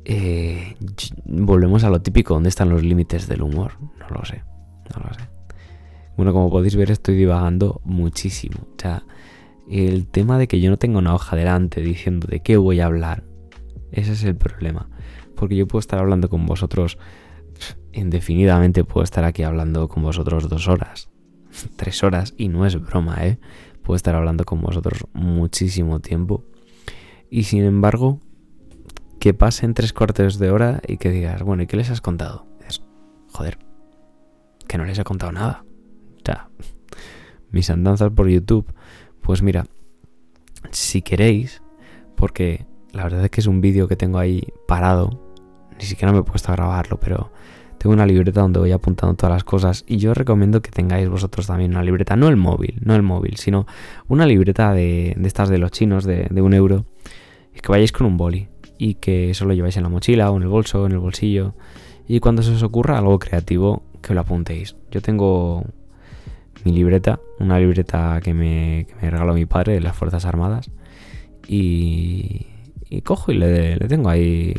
Eh, 0.04 0.76
volvemos 1.24 1.84
a 1.84 1.90
lo 1.90 2.00
típico, 2.00 2.34
¿dónde 2.34 2.48
están 2.48 2.70
los 2.70 2.82
límites 2.82 3.28
del 3.28 3.42
humor? 3.42 3.72
No 3.98 4.08
lo 4.08 4.24
sé, 4.24 4.44
no 4.94 5.02
lo 5.04 5.14
sé. 5.14 5.29
Bueno, 6.16 6.32
como 6.32 6.50
podéis 6.50 6.76
ver 6.76 6.90
estoy 6.90 7.16
divagando 7.16 7.80
muchísimo. 7.84 8.60
O 8.62 8.80
sea, 8.80 9.04
el 9.70 10.06
tema 10.06 10.38
de 10.38 10.48
que 10.48 10.60
yo 10.60 10.70
no 10.70 10.76
tengo 10.76 10.98
una 10.98 11.14
hoja 11.14 11.36
delante 11.36 11.80
diciendo 11.80 12.26
de 12.28 12.40
qué 12.40 12.56
voy 12.56 12.80
a 12.80 12.86
hablar, 12.86 13.24
ese 13.92 14.12
es 14.12 14.24
el 14.24 14.36
problema. 14.36 14.88
Porque 15.36 15.56
yo 15.56 15.66
puedo 15.66 15.80
estar 15.80 15.98
hablando 15.98 16.28
con 16.28 16.46
vosotros 16.46 16.98
indefinidamente 17.92 18.84
puedo 18.84 19.04
estar 19.04 19.24
aquí 19.24 19.42
hablando 19.42 19.88
con 19.88 20.02
vosotros 20.02 20.48
dos 20.48 20.68
horas, 20.68 21.10
tres 21.76 22.02
horas, 22.02 22.34
y 22.36 22.48
no 22.48 22.66
es 22.66 22.80
broma, 22.80 23.16
¿eh? 23.26 23.38
Puedo 23.82 23.96
estar 23.96 24.14
hablando 24.14 24.44
con 24.44 24.60
vosotros 24.60 25.06
muchísimo 25.12 26.00
tiempo. 26.00 26.44
Y 27.30 27.44
sin 27.44 27.64
embargo, 27.64 28.20
que 29.18 29.34
pasen 29.34 29.74
tres 29.74 29.92
cuartos 29.92 30.38
de 30.38 30.50
hora 30.50 30.80
y 30.86 30.98
que 30.98 31.10
digas, 31.10 31.42
bueno, 31.42 31.62
¿y 31.62 31.66
qué 31.66 31.76
les 31.76 31.90
has 31.90 32.00
contado? 32.00 32.46
Es, 32.68 32.82
joder, 33.32 33.58
que 34.68 34.78
no 34.78 34.84
les 34.84 34.98
he 34.98 35.04
contado 35.04 35.32
nada. 35.32 35.64
Mis 37.50 37.70
andanzas 37.70 38.10
por 38.10 38.28
YouTube, 38.28 38.66
pues 39.20 39.42
mira, 39.42 39.66
si 40.70 41.02
queréis, 41.02 41.62
porque 42.16 42.66
la 42.92 43.04
verdad 43.04 43.24
es 43.24 43.30
que 43.30 43.40
es 43.40 43.46
un 43.46 43.60
vídeo 43.60 43.88
que 43.88 43.96
tengo 43.96 44.18
ahí 44.18 44.42
parado, 44.66 45.20
ni 45.78 45.84
siquiera 45.84 46.12
me 46.12 46.18
he 46.18 46.22
puesto 46.22 46.52
a 46.52 46.56
grabarlo, 46.56 46.98
pero 47.00 47.32
tengo 47.78 47.94
una 47.94 48.04
libreta 48.04 48.42
donde 48.42 48.60
voy 48.60 48.72
apuntando 48.72 49.14
todas 49.16 49.32
las 49.32 49.44
cosas 49.44 49.84
y 49.86 49.96
yo 49.96 50.12
recomiendo 50.12 50.60
que 50.60 50.70
tengáis 50.70 51.08
vosotros 51.08 51.46
también 51.46 51.70
una 51.70 51.82
libreta, 51.82 52.14
no 52.14 52.28
el 52.28 52.36
móvil, 52.36 52.78
no 52.84 52.94
el 52.94 53.02
móvil, 53.02 53.36
sino 53.38 53.66
una 54.06 54.26
libreta 54.26 54.74
de, 54.74 55.16
estas 55.24 55.48
de 55.48 55.56
los 55.56 55.70
chinos 55.70 56.04
de, 56.04 56.28
un 56.42 56.52
euro 56.52 56.84
y 57.54 57.60
que 57.60 57.68
vayáis 57.68 57.92
con 57.92 58.06
un 58.06 58.18
boli 58.18 58.48
y 58.76 58.96
que 58.96 59.30
eso 59.30 59.46
lo 59.46 59.54
lleváis 59.54 59.78
en 59.78 59.84
la 59.84 59.88
mochila 59.88 60.30
o 60.30 60.36
en 60.36 60.42
el 60.42 60.48
bolso, 60.48 60.84
en 60.84 60.92
el 60.92 60.98
bolsillo 60.98 61.54
y 62.06 62.20
cuando 62.20 62.42
se 62.42 62.52
os 62.52 62.62
ocurra 62.62 62.98
algo 62.98 63.18
creativo 63.18 63.82
que 64.02 64.12
lo 64.12 64.20
apuntéis. 64.20 64.76
Yo 64.90 65.00
tengo 65.00 65.64
mi 66.64 66.72
libreta, 66.72 67.20
una 67.38 67.58
libreta 67.58 68.20
que 68.22 68.34
me, 68.34 68.86
regaló 69.00 69.34
mi 69.34 69.46
padre 69.46 69.74
de 69.74 69.80
las 69.80 69.96
Fuerzas 69.96 70.24
Armadas 70.24 70.70
y, 71.46 72.46
cojo 73.04 73.32
y 73.32 73.38
le, 73.38 73.76
le 73.76 73.88
tengo 73.88 74.08
ahí 74.08 74.54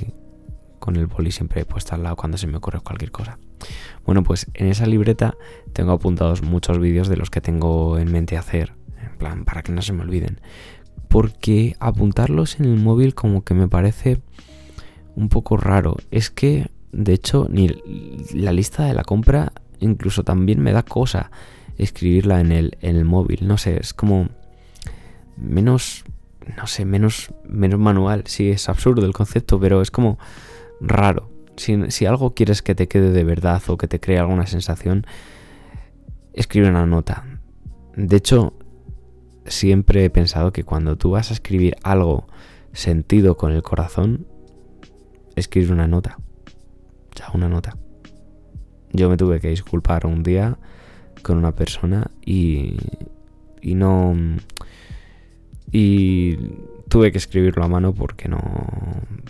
con 0.79 0.96
el 0.96 1.08
boli 1.08 1.31
siempre 1.31 1.63
puesto 1.65 1.96
al 1.96 2.03
lado 2.03 2.15
cuando 2.15 2.38
se 2.38 2.48
me 2.48 2.58
ocurre 2.58 2.79
cualquier 2.81 3.12
cosa. 3.12 3.38
Bueno, 4.05 4.24
pues 4.24 4.48
en 4.53 4.67
esa 4.67 4.86
libreta 4.86 5.36
tengo 5.74 5.91
apuntados 5.91 6.41
muchos 6.41 6.79
vídeos 6.79 7.08
de 7.08 7.17
los 7.17 7.29
que 7.29 7.39
tengo 7.39 7.98
en 7.98 8.12
mente 8.12 8.38
hacer, 8.38 8.74
en 9.00 9.17
plan, 9.17 9.46
para 9.46 9.62
que 9.62 9.72
no 9.72 9.81
se 9.81 9.93
me 9.93 10.01
olviden. 10.01 10.41
Porque 11.08 11.75
apuntarlos 11.79 12.60
en 12.60 12.65
el 12.65 12.77
móvil 12.77 13.13
como 13.13 13.43
que 13.43 13.53
me 13.53 13.67
parece 13.67 14.22
un 15.15 15.29
poco 15.29 15.58
raro. 15.58 15.98
Es 16.10 16.31
que, 16.31 16.72
de 16.91 17.13
hecho, 17.13 17.48
ni 17.50 17.70
la 18.34 18.51
lista 18.51 18.86
de 18.86 18.93
la 18.93 19.03
compra 19.03 19.53
incluso 19.79 20.24
también 20.24 20.62
me 20.62 20.72
da 20.72 20.84
cosa 20.84 21.31
escribirla 21.78 22.40
en 22.40 22.51
el, 22.51 22.78
en 22.82 22.96
el 22.96 23.06
móvil. 23.06 23.48
No 23.48 23.58
sé, 23.58 23.78
es 23.80 23.94
como 23.94 24.30
menos, 25.38 26.04
no 26.58 26.68
sé, 26.68 26.86
menos, 26.86 27.34
menos 27.48 27.80
manual. 27.80 28.24
Sí, 28.28 28.50
es 28.50 28.70
absurdo 28.70 29.06
el 29.06 29.13
concepto, 29.13 29.60
pero 29.60 29.82
es 29.82 29.92
como 29.92 30.18
raro. 30.80 31.30
Si, 31.58 32.06
algo 32.06 32.34
quieres 32.34 32.62
que 32.62 32.75
te 32.75 32.88
quede 32.88 33.12
de 33.12 33.24
verdad 33.24 33.62
o 33.68 33.78
que 33.78 33.88
te 33.88 34.00
cree 34.00 34.20
alguna 34.20 34.48
sensación, 34.48 35.06
escribe 36.34 36.70
una 36.70 36.86
nota. 36.86 37.25
De 37.96 38.18
hecho, 38.18 38.54
siempre 39.46 40.06
he 40.06 40.10
pensado 40.10 40.54
que 40.54 40.63
cuando 40.63 40.98
tú 40.98 41.12
vas 41.12 41.30
a 41.30 41.34
escribir 41.34 41.75
algo 41.84 42.28
sentido 42.74 43.38
con 43.38 43.51
el 43.51 43.62
corazón, 43.62 44.25
escribe 45.36 45.72
una 45.72 45.88
nota. 45.88 46.18
Sea, 47.16 47.28
una 47.34 47.50
nota. 47.50 47.78
Yo 48.94 49.10
me 49.10 49.18
tuve 49.18 49.40
que 49.40 49.50
disculpar 49.50 50.06
un 50.06 50.24
día 50.24 50.58
con 51.22 51.38
una 51.38 51.54
persona 51.54 52.12
y, 52.25 52.78
y 53.62 53.75
no... 53.75 54.16
Y 55.72 56.36
tuve 56.90 57.12
que 57.13 57.18
escribirlo 57.18 57.63
a 57.63 57.70
mano 57.70 57.94
porque 57.94 58.28
no, 58.28 58.42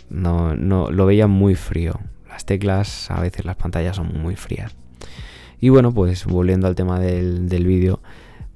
no, 0.09 0.55
no 0.55 0.89
lo 0.89 1.05
veía 1.05 1.27
muy 1.27 1.55
frío. 1.55 1.99
Las 2.27 2.45
teclas, 2.45 3.11
a 3.11 3.19
veces 3.21 3.45
las 3.45 3.55
pantallas 3.55 3.97
son 3.97 4.19
muy 4.19 4.35
frías. 4.35 4.75
Y 5.59 5.69
bueno, 5.69 5.93
pues 5.93 6.25
volviendo 6.25 6.67
al 6.67 6.73
tema 6.73 6.99
del, 6.99 7.47
del 7.47 7.67
vídeo, 7.67 8.01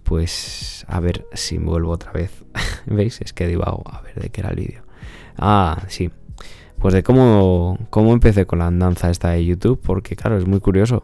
pues 0.01 0.85
a 0.87 0.99
ver 0.99 1.25
si 1.33 1.59
vuelvo 1.59 1.91
otra 1.91 2.11
vez. 2.11 2.31
¿Veis? 2.87 3.21
Es 3.21 3.33
que 3.33 3.47
divago, 3.47 3.83
a 3.85 4.01
ver 4.01 4.15
de 4.15 4.29
qué 4.29 4.41
era 4.41 4.49
el 4.49 4.55
vídeo. 4.55 4.81
Ah, 5.37 5.83
sí. 5.87 6.09
Pues 6.79 6.93
de 6.93 7.03
cómo, 7.03 7.77
cómo 7.89 8.13
empecé 8.13 8.45
con 8.45 8.59
la 8.59 8.67
andanza 8.67 9.09
esta 9.09 9.29
de 9.31 9.45
YouTube, 9.45 9.79
porque 9.81 10.15
claro, 10.15 10.37
es 10.37 10.47
muy 10.47 10.59
curioso. 10.59 11.03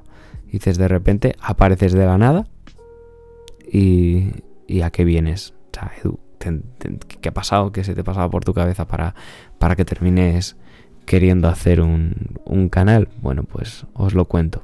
Dices 0.51 0.77
de 0.77 0.87
repente, 0.87 1.35
apareces 1.39 1.93
de 1.93 2.05
la 2.05 2.17
nada 2.17 2.45
y, 3.71 4.31
y 4.67 4.81
a 4.81 4.91
qué 4.91 5.05
vienes. 5.05 5.53
O 5.71 5.73
sea, 5.73 5.91
Edu, 6.01 6.19
qué 6.39 7.29
ha 7.29 7.33
pasado, 7.33 7.71
qué 7.71 7.83
se 7.83 7.95
te 7.95 8.03
pasaba 8.03 8.29
por 8.29 8.43
tu 8.43 8.53
cabeza 8.53 8.87
para, 8.87 9.15
para 9.59 9.75
que 9.75 9.85
termines 9.85 10.57
queriendo 11.05 11.47
hacer 11.47 11.81
un, 11.81 12.69
canal. 12.69 13.09
Bueno, 13.21 13.43
pues 13.43 13.85
os 13.93 14.13
lo 14.13 14.25
cuento. 14.25 14.63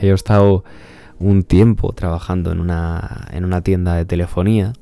He 0.00 0.10
estado 0.10 0.64
un 1.18 1.42
tiempo 1.42 1.92
trabajando 1.92 2.52
en 2.52 2.60
una, 2.60 3.28
en 3.32 3.44
una 3.44 3.62
tienda 3.62 3.94
de 3.94 4.04
telefonía. 4.04 4.72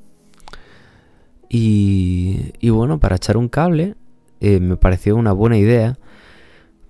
Y, 1.49 2.53
y 2.61 2.71
bueno, 2.71 2.99
para 2.99 3.17
echar 3.17 3.37
un 3.37 3.49
cable 3.49 3.95
eh, 4.41 4.61
me 4.61 4.77
pareció 4.77 5.17
una 5.17 5.33
buena 5.33 5.57
idea 5.57 5.99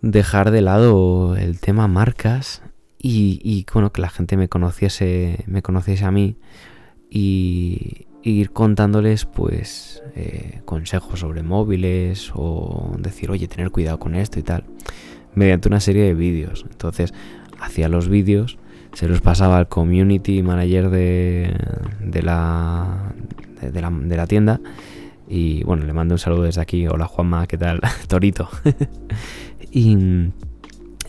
dejar 0.03 0.51
de 0.51 0.63
lado 0.63 1.37
el 1.37 1.61
tema 1.61 1.89
marcas 1.89 2.63
y, 3.09 3.67
bueno, 3.73 3.93
que 3.93 4.01
la 4.01 4.11
gente 4.11 4.37
me 4.37 4.49
conociese, 4.49 5.45
me 5.47 5.63
conociese 5.63 6.05
a 6.05 6.11
mí 6.11 6.37
y, 7.11 8.07
ir 8.23 8.51
contándoles 8.51 9.25
pues 9.25 10.03
eh, 10.17 10.61
consejos 10.65 11.21
sobre 11.21 11.45
móviles 11.45 12.33
o 12.35 12.97
decir 12.99 13.31
oye 13.31 13.47
tener 13.47 13.71
cuidado 13.71 14.01
con 14.01 14.17
esto 14.17 14.41
y 14.41 14.43
tal 14.43 14.65
mediante 15.37 15.69
una 15.69 15.79
serie 15.79 16.03
de 16.03 16.15
vídeos 16.15 16.67
entonces 16.69 17.15
hacía 17.61 17.89
los 17.89 18.09
vídeos 18.09 18.59
se 18.95 19.07
los 19.07 19.21
pasaba 19.21 19.59
al 19.59 19.69
community 19.69 20.43
manager 20.43 20.91
de, 20.91 21.57
de, 22.01 22.23
la, 22.23 23.13
de, 23.61 23.81
la, 23.81 23.91
de 23.91 24.17
la 24.17 24.27
tienda 24.27 24.61
Y 25.29 25.63
bueno, 25.65 25.85
le 25.85 25.93
mando 25.93 26.15
un 26.15 26.19
saludo 26.19 26.43
desde 26.43 26.61
aquí. 26.61 26.87
Hola 26.87 27.07
Juanma, 27.07 27.47
¿qué 27.47 27.59
tal? 27.59 27.81
Torito. 28.09 28.49
y, 29.73 29.97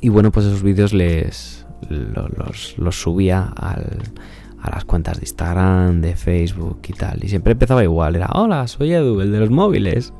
y, 0.02 0.10
bueno, 0.10 0.32
pues 0.32 0.48
esos 0.48 0.64
vídeos 0.64 0.92
les 0.92 1.67
los, 1.90 2.96
subía 2.96 3.54
a 4.68 4.70
las 4.70 4.86
cuentas 4.86 5.18
de 5.18 5.24
Instagram, 5.24 6.02
de 6.02 6.16
Facebook 6.16 6.80
y 6.88 6.94
tal. 6.94 7.24
Y 7.24 7.30
siempre 7.30 7.54
empezaba 7.54 7.84
igual. 7.84 8.16
Era, 8.16 8.30
hola, 8.34 8.68
soy 8.68 8.94
Edu, 8.94 9.22
el 9.22 9.32
de 9.32 9.40
los 9.40 9.50
móviles. 9.50 10.14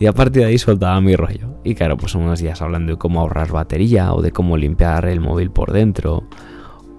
Y 0.00 0.06
a 0.06 0.12
partir 0.12 0.42
de 0.42 0.48
ahí 0.48 0.58
soltaba 0.58 1.00
mi 1.00 1.16
rollo. 1.16 1.58
Y 1.64 1.74
claro, 1.74 1.96
pues 1.96 2.14
unos 2.14 2.40
días 2.40 2.62
hablando 2.62 2.92
de 2.92 2.98
cómo 2.98 3.20
ahorrar 3.20 3.50
batería 3.50 4.12
o 4.12 4.22
de 4.22 4.30
cómo 4.30 4.56
limpiar 4.56 5.06
el 5.06 5.20
móvil 5.20 5.50
por 5.50 5.72
dentro 5.72 6.24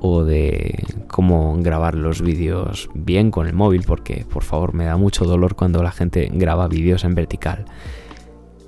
o 0.01 0.23
de 0.23 0.83
cómo 1.07 1.57
grabar 1.59 1.95
los 1.95 2.21
vídeos 2.21 2.89
bien 2.93 3.31
con 3.31 3.47
el 3.47 3.53
móvil, 3.53 3.83
porque 3.85 4.25
por 4.29 4.43
favor 4.43 4.73
me 4.73 4.85
da 4.85 4.97
mucho 4.97 5.25
dolor 5.25 5.55
cuando 5.55 5.83
la 5.83 5.91
gente 5.91 6.29
graba 6.33 6.67
vídeos 6.67 7.03
en 7.03 7.15
vertical. 7.15 7.65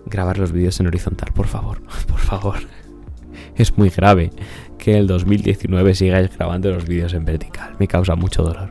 Grabar 0.05 0.37
los 0.37 0.51
vídeos 0.51 0.79
en 0.79 0.87
horizontal, 0.87 1.31
por 1.33 1.47
favor, 1.47 1.81
por 2.07 2.19
favor. 2.19 2.59
Es 3.55 3.77
muy 3.77 3.89
grave 3.89 4.31
que 4.81 4.97
el 4.97 5.05
2019 5.05 5.93
sigáis 5.93 6.35
grabando 6.35 6.71
los 6.71 6.85
vídeos 6.85 7.13
en 7.13 7.23
vertical, 7.23 7.75
me 7.77 7.87
causa 7.87 8.15
mucho 8.15 8.41
dolor. 8.41 8.69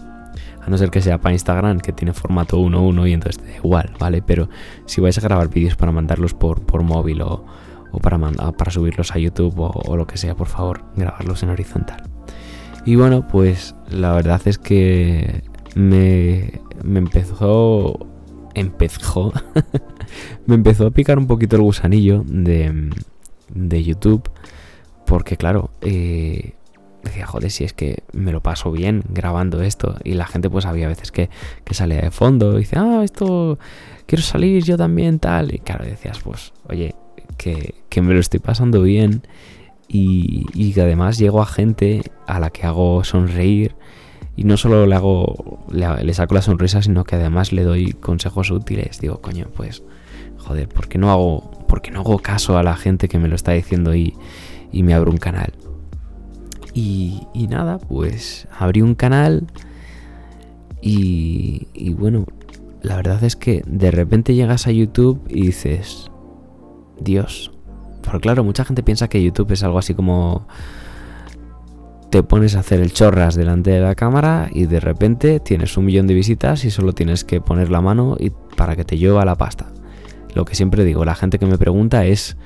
A 0.61 0.69
no 0.69 0.77
ser 0.77 0.91
que 0.91 1.01
sea 1.01 1.19
para 1.19 1.33
Instagram, 1.33 1.79
que 1.79 1.93
tiene 1.93 2.13
formato 2.13 2.59
1.1 2.59 3.09
y 3.09 3.13
entonces 3.13 3.43
da 3.43 3.57
igual, 3.57 3.93
¿vale? 3.99 4.21
Pero 4.21 4.49
si 4.87 5.01
vais 5.01 5.17
a 5.17 5.21
grabar 5.21 5.49
vídeos 5.49 5.77
para 5.77 5.93
mandarlos 5.93 6.35
por, 6.35 6.67
por 6.67 6.83
móvil 6.83 7.23
o, 7.23 7.47
para, 8.03 8.19
para 8.19 8.71
subirlos 8.73 9.13
a 9.13 9.19
YouTube 9.19 9.55
o 9.57 9.97
lo 9.97 10.07
que 10.09 10.19
sea, 10.19 10.35
por 10.35 10.49
favor, 10.49 10.83
grabarlos 10.97 11.45
en 11.45 11.51
horizontal. 11.51 12.03
Y 12.85 12.97
bueno, 12.97 13.29
pues 13.29 13.77
la 13.89 14.13
verdad 14.13 14.41
es 14.47 14.59
que 14.59 15.45
me, 15.77 16.61
me 16.83 16.99
empezó. 16.99 18.07
Empezó. 18.55 19.33
me 20.47 20.57
empezó 20.57 20.89
a 20.89 20.91
picar 20.91 21.19
un 21.19 21.29
poquito 21.29 21.55
el 21.55 21.63
gusanillo 21.63 22.25
de, 22.27 22.91
de 23.55 23.85
YouTube. 23.85 24.29
Porque, 25.11 25.37
claro, 25.37 25.71
eh, 25.81 26.53
decía, 27.03 27.27
joder, 27.27 27.51
si 27.51 27.65
es 27.65 27.73
que 27.73 28.05
me 28.13 28.31
lo 28.31 28.45
paso 28.45 28.71
bien 28.71 29.03
grabando 29.09 29.61
esto. 29.61 29.97
Y 30.05 30.15
la 30.15 30.25
gente, 30.25 30.49
pues 30.49 30.67
había 30.67 30.87
veces 30.87 31.11
que, 31.11 31.31
que 31.65 31.75
salía 31.75 32.01
de 32.01 32.13
fondo 32.13 32.55
y 32.55 32.61
dice, 32.61 32.77
ah, 32.79 33.01
esto 33.03 33.59
quiero 34.07 34.23
salir 34.23 34.63
yo 34.63 34.77
también, 34.77 35.19
tal. 35.19 35.53
Y 35.53 35.59
claro, 35.59 35.85
decías, 35.85 36.21
pues, 36.21 36.53
oye, 36.69 36.95
que, 37.39 37.75
que 37.89 38.03
me 38.03 38.15
lo 38.15 38.21
estoy 38.21 38.39
pasando 38.39 38.83
bien 38.83 39.23
y, 39.89 40.73
que 40.73 40.81
además 40.81 41.19
llego 41.19 41.43
a 41.43 41.47
gente 41.47 42.03
a 42.29 42.39
la 42.39 42.51
que 42.51 42.65
hago 42.65 43.03
sonreír 43.03 43.75
y 44.37 44.45
no 44.45 44.57
solo 44.57 44.87
le 44.87 44.95
hago 44.95 45.65
le, 45.73 46.15
saco 46.15 46.37
la 46.37 46.43
sonrisa 46.43 46.83
sino 46.83 47.03
que 47.03 47.17
además 47.17 47.53
le 47.53 47.65
doy 47.65 47.95
consejos 47.95 48.53
útiles 48.53 49.01
digo 49.01 49.21
coño 49.21 49.49
pues 49.57 49.83
joder 50.39 50.69
¿por 50.69 50.87
qué 50.87 50.99
no 50.99 51.11
hago 51.11 51.51
por 51.67 51.83
no 51.91 52.01
hago 52.01 52.21
caso 52.21 52.57
a 52.57 52.63
la 52.63 52.77
gente 52.77 53.09
que 53.09 53.19
me 53.19 53.27
lo 53.27 53.35
está 53.35 53.51
diciendo 53.51 53.93
y, 53.97 54.15
y 54.73 54.83
me 54.83 54.95
abro 54.95 55.11
un 55.11 55.19
canal 55.19 55.53
y, 56.73 57.27
y, 57.35 57.49
nada 57.49 57.79
pues 57.79 58.47
abrí 58.57 58.81
un 58.83 58.95
canal 58.95 59.47
y, 60.81 61.67
y 61.75 61.93
bueno 61.95 62.27
la 62.83 62.97
verdad 62.97 63.23
es 63.25 63.37
que 63.37 63.63
de 63.67 63.91
repente 63.91 64.35
llegas 64.35 64.67
a 64.67 64.71
YouTube 64.71 65.21
y 65.29 65.47
dices 65.47 66.11
Dios 67.01 67.51
pero 68.03 68.21
claro, 68.21 68.45
mucha 68.45 68.65
gente 68.65 68.83
piensa 68.83 69.09
que 69.09 69.23
YouTube 69.23 69.53
es 69.53 69.63
algo 69.63 69.79
así 69.79 69.95
como 69.95 70.47
te 72.11 72.25
pones 72.25 72.57
a 72.57 72.61
hacer 72.61 72.81
el 72.81 72.93
chorras 72.93 73.37
delante 73.37 73.71
de 73.71 73.81
la 73.81 73.95
cámara 73.95 74.49
y 74.53 74.67
de 74.67 74.81
repente 74.81 75.39
tienes 75.39 75.77
un 75.77 75.85
millón 75.85 76.09
de 76.09 76.15
visitas 76.15 76.65
y 76.65 76.71
solo 76.71 76.93
tienes 76.93 77.25
que 77.25 77.41
poner 77.41 77.71
la 77.71 77.81
mano 77.81 78.17
y 78.19 78.33
para 78.57 78.75
que 78.75 78.85
te 78.85 78.99
lleva 78.99 79.25
la 79.25 79.37
pasta. 79.37 79.71
Lo 80.35 80.45
que 80.45 80.57
siempre 80.57 80.85
digo, 80.85 81.05
la 81.05 81.15
gente 81.15 81.39
que 81.39 81.47
me 81.47 81.57
pregunta 81.57 82.05
es 82.05 82.37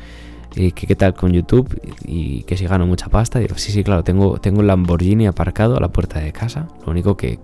eh, 0.57 0.73
¿qué, 0.73 0.95
tal 0.95 1.15
con 1.15 1.33
YouTube 1.33 1.81
y 2.07 2.45
que 2.45 2.57
si 2.57 2.67
gano 2.67 2.87
mucha 2.87 3.09
pasta. 3.09 3.41
digo, 3.41 3.57
sí, 3.57 3.73
sí, 3.73 3.83
claro, 3.83 4.05
tengo, 4.05 4.39
tengo 4.39 4.61
un 4.61 4.67
Lamborghini 4.69 5.27
aparcado 5.27 5.77
a 5.77 5.81
la 5.81 5.89
puerta 5.89 6.21
de 6.21 6.33
casa. 6.33 6.69
Lo 6.87 6.93
único 6.93 7.17
que, 7.17 7.39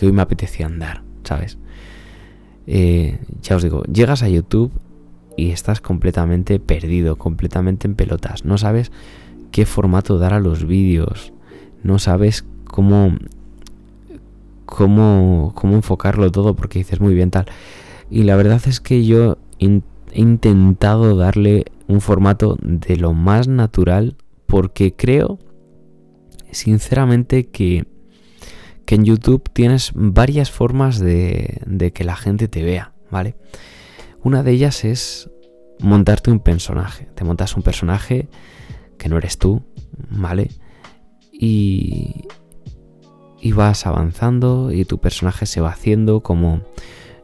hoy 0.00 0.10
me 0.10 0.22
apetecía 0.22 0.66
andar, 0.66 1.02
¿sabes? 1.22 1.58
Eh, 2.66 3.20
ya 3.42 3.54
os 3.54 3.62
digo, 3.62 3.84
llegas 3.84 4.24
a 4.24 4.28
YouTube 4.28 4.72
y 5.36 5.50
estás 5.50 5.80
completamente 5.80 6.58
perdido, 6.58 7.16
completamente 7.16 7.86
en 7.86 7.94
pelotas. 7.94 8.44
No 8.44 8.58
sabes 8.58 8.90
qué 9.52 9.64
formato 9.64 10.18
dar 10.18 10.34
a 10.34 10.40
los 10.40 10.66
vídeos, 10.66 11.32
no 11.84 12.00
sabes 12.00 12.44
cómo, 12.64 13.16
cómo, 14.66 15.52
cómo 15.54 15.76
enfocarlo 15.76 16.32
todo 16.32 16.54
porque 16.54 16.80
dices 16.80 17.00
muy 17.00 17.14
bien 17.14 17.30
tal. 17.30 17.46
Y 18.10 18.24
la 18.24 18.34
verdad 18.34 18.60
es 18.66 18.80
que 18.80 19.04
yo 19.04 19.38
he 19.60 19.80
intentado 20.14 21.16
darle 21.16 21.66
un 21.88 22.00
formato 22.00 22.56
de 22.60 22.96
lo 22.96 23.12
más 23.12 23.48
natural 23.48 24.16
porque 24.46 24.94
creo 24.94 25.38
sinceramente 26.50 27.48
que, 27.48 27.86
que 28.84 28.94
en 28.94 29.04
YouTube 29.04 29.42
tienes 29.52 29.92
varias 29.94 30.50
formas 30.50 30.98
de, 30.98 31.60
de 31.66 31.92
que 31.92 32.04
la 32.04 32.16
gente 32.16 32.48
te 32.48 32.62
vea, 32.62 32.92
¿vale? 33.10 33.36
Una 34.22 34.42
de 34.42 34.52
ellas 34.52 34.84
es 34.84 35.30
montarte 35.80 36.30
un 36.30 36.40
personaje. 36.40 37.08
Te 37.14 37.24
montas 37.24 37.56
un 37.56 37.62
personaje 37.62 38.28
que 38.98 39.08
no 39.08 39.18
eres 39.18 39.38
tú, 39.38 39.62
¿vale? 40.10 40.50
Y, 41.32 42.24
y 43.40 43.52
vas 43.52 43.86
avanzando 43.86 44.70
y 44.70 44.84
tu 44.84 44.98
personaje 44.98 45.46
se 45.46 45.60
va 45.60 45.70
haciendo 45.70 46.22
como... 46.22 46.62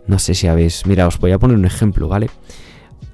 No 0.07 0.18
sé 0.18 0.35
si 0.35 0.47
habéis... 0.47 0.87
Mira, 0.87 1.07
os 1.07 1.18
voy 1.18 1.33
a 1.33 1.38
poner 1.38 1.57
un 1.57 1.66
ejemplo, 1.66 2.09
¿vale? 2.09 2.31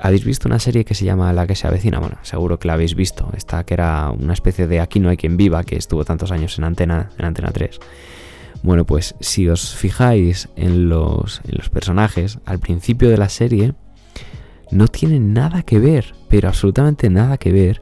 ¿Habéis 0.05 0.27
visto 0.27 0.49
una 0.49 0.59
serie 0.59 0.85
que 0.85 0.93
se 0.93 1.07
llama 1.07 1.33
La 1.33 1.47
que 1.47 1.57
se 1.57 1.67
avecina? 1.67 1.99
Bueno, 1.99 2.19
seguro 2.21 2.59
que 2.59 2.69
la 2.69 2.75
habéis 2.75 2.95
visto. 2.95 3.31
Esta 3.35 3.65
que 3.65 3.73
era 3.73 4.11
una 4.11 4.35
especie 4.35 4.67
de 4.67 4.81
Aquí 4.81 5.01
no 5.01 5.09
hay 5.09 5.17
quien 5.17 5.39
viva, 5.39 5.65
que 5.65 5.77
estuvo 5.77 6.05
tantos 6.05 6.31
años 6.31 6.59
en 6.59 6.65
Antena, 6.65 7.09
en 7.17 7.25
Antena 7.25 7.51
3. 7.53 7.81
Bueno, 8.63 8.85
pues 8.85 9.15
si 9.21 9.49
os 9.49 9.75
fijáis 9.75 10.51
en 10.57 10.91
los, 10.91 11.41
en 11.49 11.57
los 11.57 11.71
personajes, 11.71 12.39
al 12.45 12.59
principio 12.59 13.09
de 13.09 13.17
la 13.17 13.31
serie 13.31 13.73
no 14.71 14.89
tienen 14.89 15.33
nada 15.33 15.63
que 15.63 15.79
ver, 15.79 16.15
pero 16.29 16.49
absolutamente 16.49 17.09
nada 17.09 17.39
que 17.39 17.53
ver 17.53 17.81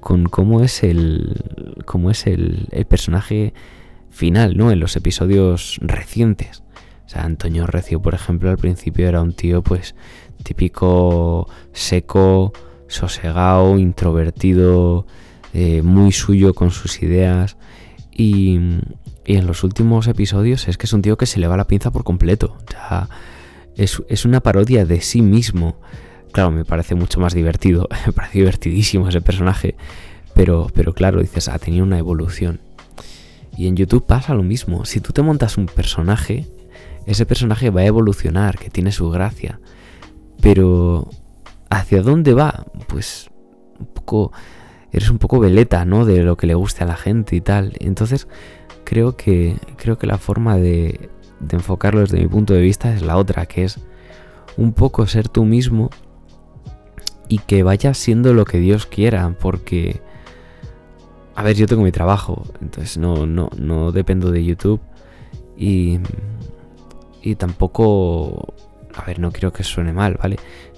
con 0.00 0.26
cómo 0.26 0.60
es 0.60 0.82
el, 0.82 1.80
cómo 1.86 2.10
es 2.10 2.26
el, 2.26 2.68
el 2.72 2.84
personaje 2.84 3.54
final, 4.10 4.58
¿no? 4.58 4.70
En 4.70 4.80
los 4.80 4.96
episodios 4.96 5.78
recientes. 5.80 6.62
O 7.06 7.08
sea, 7.08 7.24
Antonio 7.24 7.66
Recio, 7.66 8.00
por 8.00 8.14
ejemplo, 8.14 8.50
al 8.50 8.56
principio 8.58 9.08
era 9.08 9.20
un 9.20 9.34
tío, 9.34 9.62
pues, 9.62 9.94
típico 10.44 11.48
seco, 11.72 12.52
sosegado, 12.86 13.76
introvertido, 13.78 15.06
eh, 15.52 15.82
muy 15.82 16.12
suyo 16.12 16.54
con 16.54 16.70
sus 16.70 17.02
ideas. 17.02 17.56
Y, 18.12 18.60
y 19.26 19.36
en 19.36 19.46
los 19.46 19.64
últimos 19.64 20.06
episodios 20.06 20.68
es 20.68 20.78
que 20.78 20.86
es 20.86 20.92
un 20.92 21.02
tío 21.02 21.16
que 21.16 21.26
se 21.26 21.40
le 21.40 21.48
va 21.48 21.56
la 21.56 21.66
pinza 21.66 21.90
por 21.90 22.04
completo. 22.04 22.56
O 22.68 22.70
sea, 22.70 23.08
es, 23.76 24.24
una 24.24 24.40
parodia 24.40 24.84
de 24.84 25.00
sí 25.00 25.22
mismo. 25.22 25.76
Claro, 26.32 26.50
me 26.50 26.64
parece 26.64 26.94
mucho 26.94 27.20
más 27.20 27.34
divertido. 27.34 27.88
Me 28.06 28.12
parece 28.12 28.38
divertidísimo 28.38 29.08
ese 29.08 29.20
personaje. 29.20 29.76
Pero, 30.34 30.68
pero 30.74 30.94
claro, 30.94 31.20
dices, 31.20 31.48
ha 31.48 31.58
tenido 31.58 31.84
una 31.84 31.98
evolución. 31.98 32.60
Y 33.56 33.68
en 33.68 33.76
YouTube 33.76 34.04
pasa 34.04 34.34
lo 34.34 34.42
mismo. 34.42 34.84
Si 34.84 35.00
tú 35.00 35.12
te 35.12 35.22
montas 35.22 35.56
un 35.56 35.66
personaje, 35.66 36.46
ese 37.06 37.24
personaje 37.24 37.70
va 37.70 37.82
a 37.82 37.86
evolucionar, 37.86 38.58
que 38.58 38.68
tiene 38.68 38.90
su 38.90 39.10
gracia. 39.10 39.60
Pero, 40.40 41.08
¿hacia 41.70 42.02
dónde 42.02 42.34
va? 42.34 42.66
Pues 42.88 43.30
un 43.78 43.86
poco. 43.86 44.32
Eres 44.92 45.10
un 45.10 45.18
poco 45.18 45.40
veleta, 45.40 45.84
¿no? 45.84 46.04
De 46.04 46.22
lo 46.22 46.36
que 46.36 46.46
le 46.46 46.54
guste 46.54 46.84
a 46.84 46.86
la 46.86 46.96
gente 46.96 47.34
y 47.34 47.40
tal. 47.40 47.72
Entonces, 47.80 48.28
creo 48.84 49.16
que, 49.16 49.56
creo 49.76 49.98
que 49.98 50.06
la 50.06 50.18
forma 50.18 50.56
de, 50.56 51.10
de 51.40 51.56
enfocarlo 51.56 52.00
desde 52.00 52.18
mi 52.18 52.28
punto 52.28 52.54
de 52.54 52.60
vista 52.60 52.94
es 52.94 53.02
la 53.02 53.16
otra, 53.16 53.46
que 53.46 53.64
es 53.64 53.80
un 54.56 54.72
poco 54.72 55.06
ser 55.06 55.28
tú 55.28 55.44
mismo 55.44 55.90
y 57.28 57.38
que 57.38 57.62
vayas 57.62 57.98
siendo 57.98 58.34
lo 58.34 58.44
que 58.44 58.58
Dios 58.58 58.86
quiera, 58.86 59.34
porque, 59.40 60.00
a 61.34 61.42
ver, 61.42 61.56
yo 61.56 61.66
tengo 61.66 61.82
mi 61.82 61.92
trabajo, 61.92 62.44
entonces 62.60 62.98
no, 62.98 63.26
no, 63.26 63.50
no 63.58 63.92
dependo 63.92 64.30
de 64.30 64.44
YouTube 64.44 64.80
y, 65.56 66.00
y 67.22 67.34
tampoco, 67.36 68.54
a 68.96 69.04
ver, 69.04 69.18
no 69.18 69.32
quiero 69.32 69.52
que 69.52 69.64
suene 69.64 69.92
mal, 69.92 70.18
¿vale? 70.20 70.36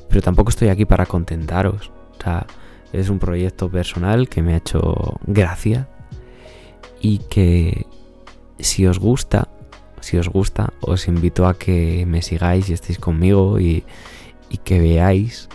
Pero 0.08 0.22
tampoco 0.22 0.50
estoy 0.50 0.68
aquí 0.68 0.84
para 0.84 1.06
contentaros, 1.06 1.90
o 2.18 2.22
sea, 2.22 2.46
es 2.92 3.08
un 3.08 3.18
proyecto 3.18 3.70
personal 3.70 4.28
que 4.28 4.42
me 4.42 4.54
ha 4.54 4.58
hecho 4.58 5.18
gracia 5.26 5.88
y 7.00 7.18
que 7.18 7.86
si 8.58 8.86
os 8.86 8.98
gusta, 8.98 9.48
si 10.00 10.16
os 10.16 10.28
gusta, 10.28 10.72
os 10.80 11.08
invito 11.08 11.46
a 11.46 11.58
que 11.58 12.04
me 12.06 12.22
sigáis 12.22 12.68
y 12.70 12.72
estéis 12.72 12.98
conmigo 12.98 13.60
y, 13.60 13.84
que 14.64 14.80
veáis 14.80 15.48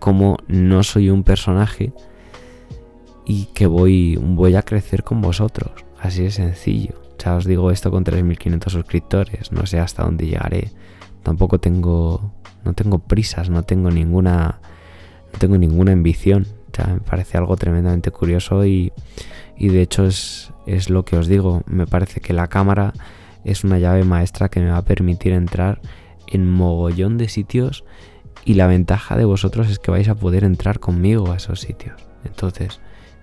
cómo 0.00 0.38
no 0.48 0.82
soy 0.82 1.08
un 1.08 1.22
personaje 1.22 1.92
y 3.24 3.44
que 3.54 3.66
voy, 3.66 4.18
a 4.56 4.62
crecer 4.62 5.04
con 5.04 5.20
vosotros. 5.20 5.84
Así 6.00 6.22
de 6.24 6.30
sencillo. 6.30 7.00
Ya 7.22 7.36
os 7.36 7.44
digo 7.44 7.70
esto 7.70 7.90
con 7.90 8.04
3.500 8.04 8.70
suscriptores. 8.70 9.52
No 9.52 9.66
sé 9.66 9.78
hasta 9.78 10.02
dónde 10.02 10.26
llegaré. 10.26 10.72
Tampoco 11.22 11.58
tengo 11.58 12.32
no 12.64 12.74
tengo 12.74 12.98
prisas, 12.98 13.50
no 13.50 13.62
tengo 13.62 13.90
ninguna, 13.90 14.60
no 15.32 15.38
tengo 15.38 15.58
ninguna 15.58 15.92
ambición. 15.92 16.46
Me 16.86 17.00
parece 17.00 17.36
algo 17.36 17.56
tremendamente 17.56 18.10
curioso 18.10 18.64
y, 18.64 18.92
y 19.56 19.68
de 19.68 19.82
hecho 19.82 20.06
es, 20.06 20.52
es 20.66 20.88
lo 20.88 21.04
que 21.04 21.16
os 21.16 21.26
digo. 21.26 21.62
Me 21.66 21.86
parece 21.86 22.20
que 22.20 22.32
la 22.32 22.46
cámara 22.46 22.94
es 23.44 23.64
una 23.64 23.78
llave 23.78 24.04
maestra 24.04 24.48
que 24.48 24.60
me 24.60 24.70
va 24.70 24.78
a 24.78 24.84
permitir 24.84 25.32
entrar 25.32 25.80
en 26.26 26.50
mogollón 26.50 27.18
de 27.18 27.28
sitios 27.28 27.84
y 28.44 28.54
la 28.54 28.66
ventaja 28.66 29.16
de 29.16 29.24
vosotros 29.24 29.68
es 29.68 29.78
que 29.78 29.90
vais 29.90 30.08
a 30.08 30.14
poder 30.14 30.44
entrar 30.44 30.80
conmigo 30.80 31.32
a 31.32 31.36
esos 31.36 31.60
sitios. 31.60 32.00
Entonces, 32.24 32.80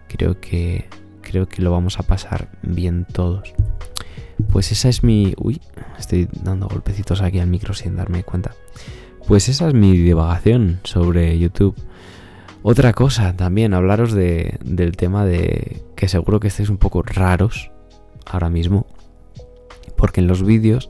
creo 0.07 0.39
que 0.39 0.88
creo 1.21 1.47
que 1.47 1.62
lo 1.62 1.71
vamos 1.71 1.99
a 1.99 2.03
pasar 2.03 2.49
bien 2.62 3.05
todos. 3.12 3.53
Pues 4.52 4.71
esa 4.71 4.89
es 4.89 5.04
mi... 5.04 5.34
Uy, 5.38 5.62
estoy 5.97 6.30
dando 6.43 6.67
golpecitos 6.67 7.21
aquí 7.21 7.39
al 7.39 7.47
micro 7.47 7.73
sin 7.73 7.95
darme 7.95 8.23
cuenta. 8.23 8.52
Pues 9.28 9.50
esa 9.50 9.67
es 9.67 9.73
mi 9.73 9.97
divagación 9.97 10.80
sobre 10.84 11.38
YouTube. 11.38 11.76
Otra 12.63 12.93
cosa 12.93 13.36
también, 13.36 13.73
hablaros 13.73 14.13
de, 14.13 14.58
del 14.63 14.95
tema 14.95 15.26
de 15.26 15.84
que 15.95 16.08
seguro 16.08 16.39
que 16.39 16.47
estáis 16.47 16.69
un 16.69 16.78
poco 16.78 17.02
raros 17.02 17.71
ahora 18.26 18.50
mismo. 18.50 18.86
Porque 19.95 20.21
en 20.21 20.28
los 20.28 20.43
vídeos 20.43 20.89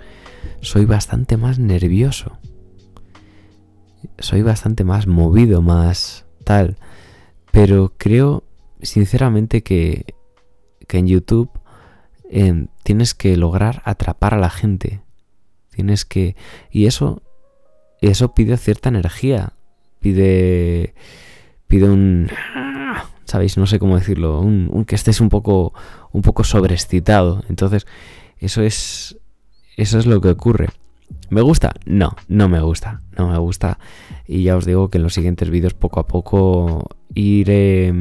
soy 0.61 0.85
bastante 0.85 1.37
más 1.37 1.59
nervioso. 1.59 2.37
Soy 4.19 4.41
bastante 4.41 4.83
más 4.83 5.07
movido, 5.07 5.61
más 5.61 6.25
tal. 6.43 6.77
Pero 7.51 7.93
creo 7.97 8.43
sinceramente 8.81 9.63
que, 9.63 10.13
que 10.87 10.97
en 10.99 11.07
YouTube 11.07 11.49
tienes 12.87 13.13
que 13.13 13.35
lograr 13.35 13.81
atrapar 13.83 14.33
a 14.33 14.37
la 14.37 14.49
gente. 14.49 15.01
Tienes 15.71 16.05
que... 16.05 16.37
Y 16.71 16.85
eso, 16.85 17.21
eso 17.99 18.33
pide 18.33 18.55
cierta 18.55 18.87
energía. 18.87 19.51
Pide... 19.99 20.93
Pide 21.67 21.89
un... 21.89 22.29
¿Sabéis? 23.25 23.57
No 23.57 23.67
sé 23.67 23.77
cómo 23.77 23.97
decirlo. 23.97 24.39
Un, 24.39 24.85
que 24.85 24.95
estés 24.95 25.19
un 25.19 25.27
poco, 25.27 25.73
un 26.13 26.21
poco 26.21 26.45
sobreexcitado. 26.45 27.43
Entonces, 27.49 27.87
eso 28.37 28.61
es... 28.61 29.17
Eso 29.75 29.99
es 29.99 30.05
lo 30.05 30.21
que 30.21 30.29
ocurre. 30.29 30.69
¿Me 31.29 31.41
gusta? 31.41 31.73
No, 31.83 32.15
no 32.29 32.47
me 32.47 32.61
gusta. 32.61 33.01
No 33.17 33.27
me 33.27 33.37
gusta. 33.37 33.79
Y 34.25 34.43
ya 34.43 34.55
os 34.55 34.63
digo 34.63 34.89
que 34.89 34.97
en 34.97 35.03
los 35.03 35.13
siguientes 35.13 35.49
vídeos 35.49 35.73
poco 35.73 35.99
a 35.99 36.07
poco 36.07 36.87
iré, 37.13 37.93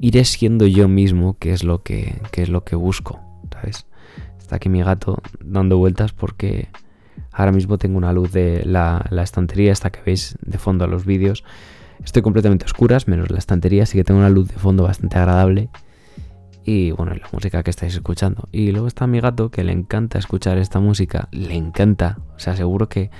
iré 0.00 0.24
siendo 0.24 0.66
yo 0.66 0.88
mismo, 0.88 1.38
que 1.38 1.52
es 1.52 1.62
lo 1.62 1.84
que, 1.84 2.20
es 2.32 2.48
lo 2.48 2.64
que 2.64 2.74
busco. 2.74 3.33
Está 3.64 4.56
aquí 4.56 4.68
mi 4.68 4.82
gato 4.82 5.22
dando 5.40 5.78
vueltas 5.78 6.12
porque 6.12 6.68
ahora 7.32 7.52
mismo 7.52 7.78
tengo 7.78 7.98
una 7.98 8.12
luz 8.12 8.32
de 8.32 8.62
la, 8.64 9.08
estantería, 9.22 9.72
esta 9.72 9.90
que 9.90 10.00
veis 10.04 10.36
de 10.42 10.58
fondo 10.58 10.84
a 10.84 10.88
los 10.88 11.04
vídeos. 11.04 11.44
Estoy 12.04 12.22
completamente 12.22 12.64
oscuras, 12.64 13.08
menos 13.08 13.30
la 13.30 13.38
estantería, 13.38 13.84
así 13.84 13.96
que 13.96 14.04
tengo 14.04 14.20
una 14.20 14.30
luz 14.30 14.48
de 14.48 14.56
fondo 14.56 14.82
bastante 14.82 15.16
agradable 15.18 15.70
y 16.64 16.92
bueno, 16.92 17.14
la 17.14 17.28
música 17.32 17.62
que 17.62 17.70
estáis 17.70 17.94
escuchando. 17.94 18.48
Y 18.50 18.72
luego 18.72 18.86
está 18.86 19.06
mi 19.06 19.20
gato 19.20 19.50
que 19.50 19.64
le 19.64 19.72
encanta 19.72 20.18
escuchar 20.18 20.58
esta 20.58 20.80
música, 20.80 21.28
le 21.30 21.54
encanta, 21.54 22.18
o 22.36 22.38
sea, 22.38 22.56
seguro 22.56 22.88
que, 22.88 23.10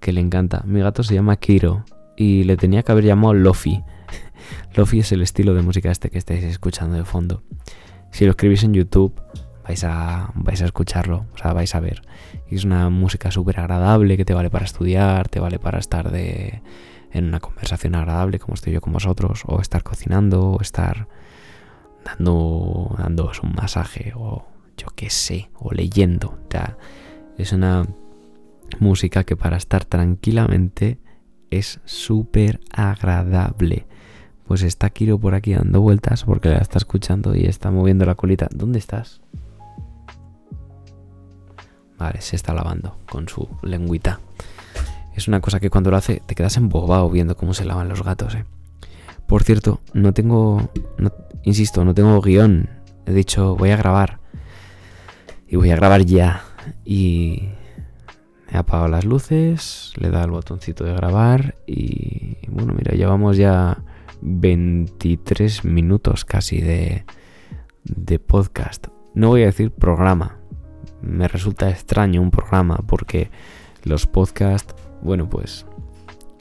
que 0.00 0.12
le 0.12 0.20
encanta. 0.20 0.62
Mi 0.66 0.80
gato 0.80 1.02
se 1.02 1.14
llama 1.14 1.36
Kiro 1.36 1.84
y 2.16 2.44
le 2.44 2.56
tenía 2.56 2.82
que 2.82 2.92
haber 2.92 3.04
llamado 3.04 3.34
Lofi. 3.34 3.82
Lofi 4.74 5.00
es 5.00 5.12
el 5.12 5.22
estilo 5.22 5.54
de 5.54 5.62
música 5.62 5.90
este 5.90 6.10
que 6.10 6.18
estáis 6.18 6.42
escuchando 6.44 6.96
de 6.96 7.04
fondo. 7.04 7.42
Si 8.10 8.24
lo 8.24 8.32
escribís 8.32 8.64
en 8.64 8.74
YouTube, 8.74 9.14
vais 9.68 9.84
a, 9.84 10.30
vais 10.34 10.62
a 10.62 10.64
escucharlo, 10.64 11.26
o 11.34 11.38
sea, 11.38 11.52
vais 11.52 11.74
a 11.74 11.80
ver. 11.80 12.02
Y 12.50 12.56
es 12.56 12.64
una 12.64 12.88
música 12.88 13.30
súper 13.30 13.60
agradable 13.60 14.16
que 14.16 14.24
te 14.24 14.32
vale 14.32 14.48
para 14.48 14.64
estudiar, 14.64 15.28
te 15.28 15.40
vale 15.40 15.58
para 15.58 15.78
estar 15.78 16.10
de, 16.10 16.62
en 17.12 17.26
una 17.26 17.38
conversación 17.38 17.94
agradable 17.94 18.38
como 18.38 18.54
estoy 18.54 18.72
yo 18.72 18.80
con 18.80 18.94
vosotros, 18.94 19.42
o 19.46 19.60
estar 19.60 19.82
cocinando, 19.82 20.52
o 20.52 20.60
estar 20.62 21.06
dando, 22.02 22.94
dando 22.98 23.30
un 23.42 23.52
masaje 23.52 24.14
o 24.16 24.46
yo 24.78 24.86
qué 24.96 25.10
sé, 25.10 25.50
o 25.58 25.72
leyendo. 25.72 26.38
es 27.36 27.52
una 27.52 27.86
música 28.80 29.24
que 29.24 29.36
para 29.36 29.58
estar 29.58 29.84
tranquilamente 29.84 30.98
es 31.50 31.80
súper 31.84 32.60
agradable. 32.72 33.86
Pues 34.46 34.62
está 34.62 34.88
Kiro 34.88 35.18
por 35.18 35.34
aquí 35.34 35.52
dando 35.52 35.82
vueltas 35.82 36.24
porque 36.24 36.48
la 36.48 36.58
está 36.58 36.78
escuchando 36.78 37.34
y 37.34 37.44
está 37.44 37.70
moviendo 37.70 38.06
la 38.06 38.14
colita. 38.14 38.48
¿Dónde 38.50 38.78
estás? 38.78 39.20
Vale, 41.98 42.20
se 42.20 42.36
está 42.36 42.54
lavando 42.54 42.96
con 43.10 43.28
su 43.28 43.48
lengüita. 43.62 44.20
Es 45.14 45.26
una 45.26 45.40
cosa 45.40 45.58
que 45.58 45.70
cuando 45.70 45.90
lo 45.90 45.96
hace 45.96 46.22
te 46.24 46.34
quedas 46.34 46.56
embobado 46.56 47.10
viendo 47.10 47.36
cómo 47.36 47.54
se 47.54 47.64
lavan 47.64 47.88
los 47.88 48.04
gatos, 48.04 48.34
¿eh? 48.36 48.44
Por 49.26 49.42
cierto, 49.42 49.80
no 49.92 50.14
tengo, 50.14 50.70
insisto, 51.42 51.84
no 51.84 51.92
tengo 51.92 52.20
guion. 52.22 52.70
He 53.04 53.12
dicho, 53.12 53.56
voy 53.56 53.70
a 53.70 53.76
grabar. 53.76 54.20
Y 55.46 55.56
voy 55.56 55.70
a 55.70 55.76
grabar 55.76 56.06
ya. 56.06 56.44
Y 56.84 57.50
he 58.50 58.56
apagado 58.56 58.88
las 58.88 59.04
luces, 59.04 59.92
le 59.96 60.10
dado 60.10 60.24
el 60.24 60.30
botoncito 60.30 60.84
de 60.84 60.94
grabar 60.94 61.56
y 61.66 62.38
bueno, 62.48 62.72
mira, 62.72 62.94
llevamos 62.94 63.36
ya 63.36 63.82
23 64.22 65.64
minutos 65.64 66.24
casi 66.24 66.60
de, 66.60 67.04
de 67.84 68.18
podcast. 68.18 68.86
No 69.14 69.28
voy 69.28 69.42
a 69.42 69.46
decir 69.46 69.70
programa. 69.70 70.37
Me 71.02 71.28
resulta 71.28 71.70
extraño 71.70 72.20
un 72.20 72.30
programa 72.30 72.78
porque 72.86 73.30
los 73.84 74.06
podcasts, 74.06 74.74
bueno, 75.02 75.28
pues 75.28 75.66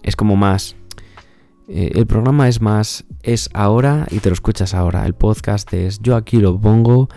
es 0.03 0.15
como 0.15 0.35
más 0.35 0.75
eh, 1.67 1.91
el 1.95 2.07
programa 2.07 2.47
es 2.47 2.61
más, 2.61 3.03
es 3.23 3.49
ahora 3.53 4.07
y 4.09 4.19
te 4.19 4.29
lo 4.29 4.33
escuchas 4.33 4.73
ahora. 4.73 5.05
El 5.05 5.13
podcast 5.13 5.73
es 5.73 5.99
yo 5.99 6.15
aquí 6.15 6.37
lo 6.37 6.59
pongo 6.59 7.09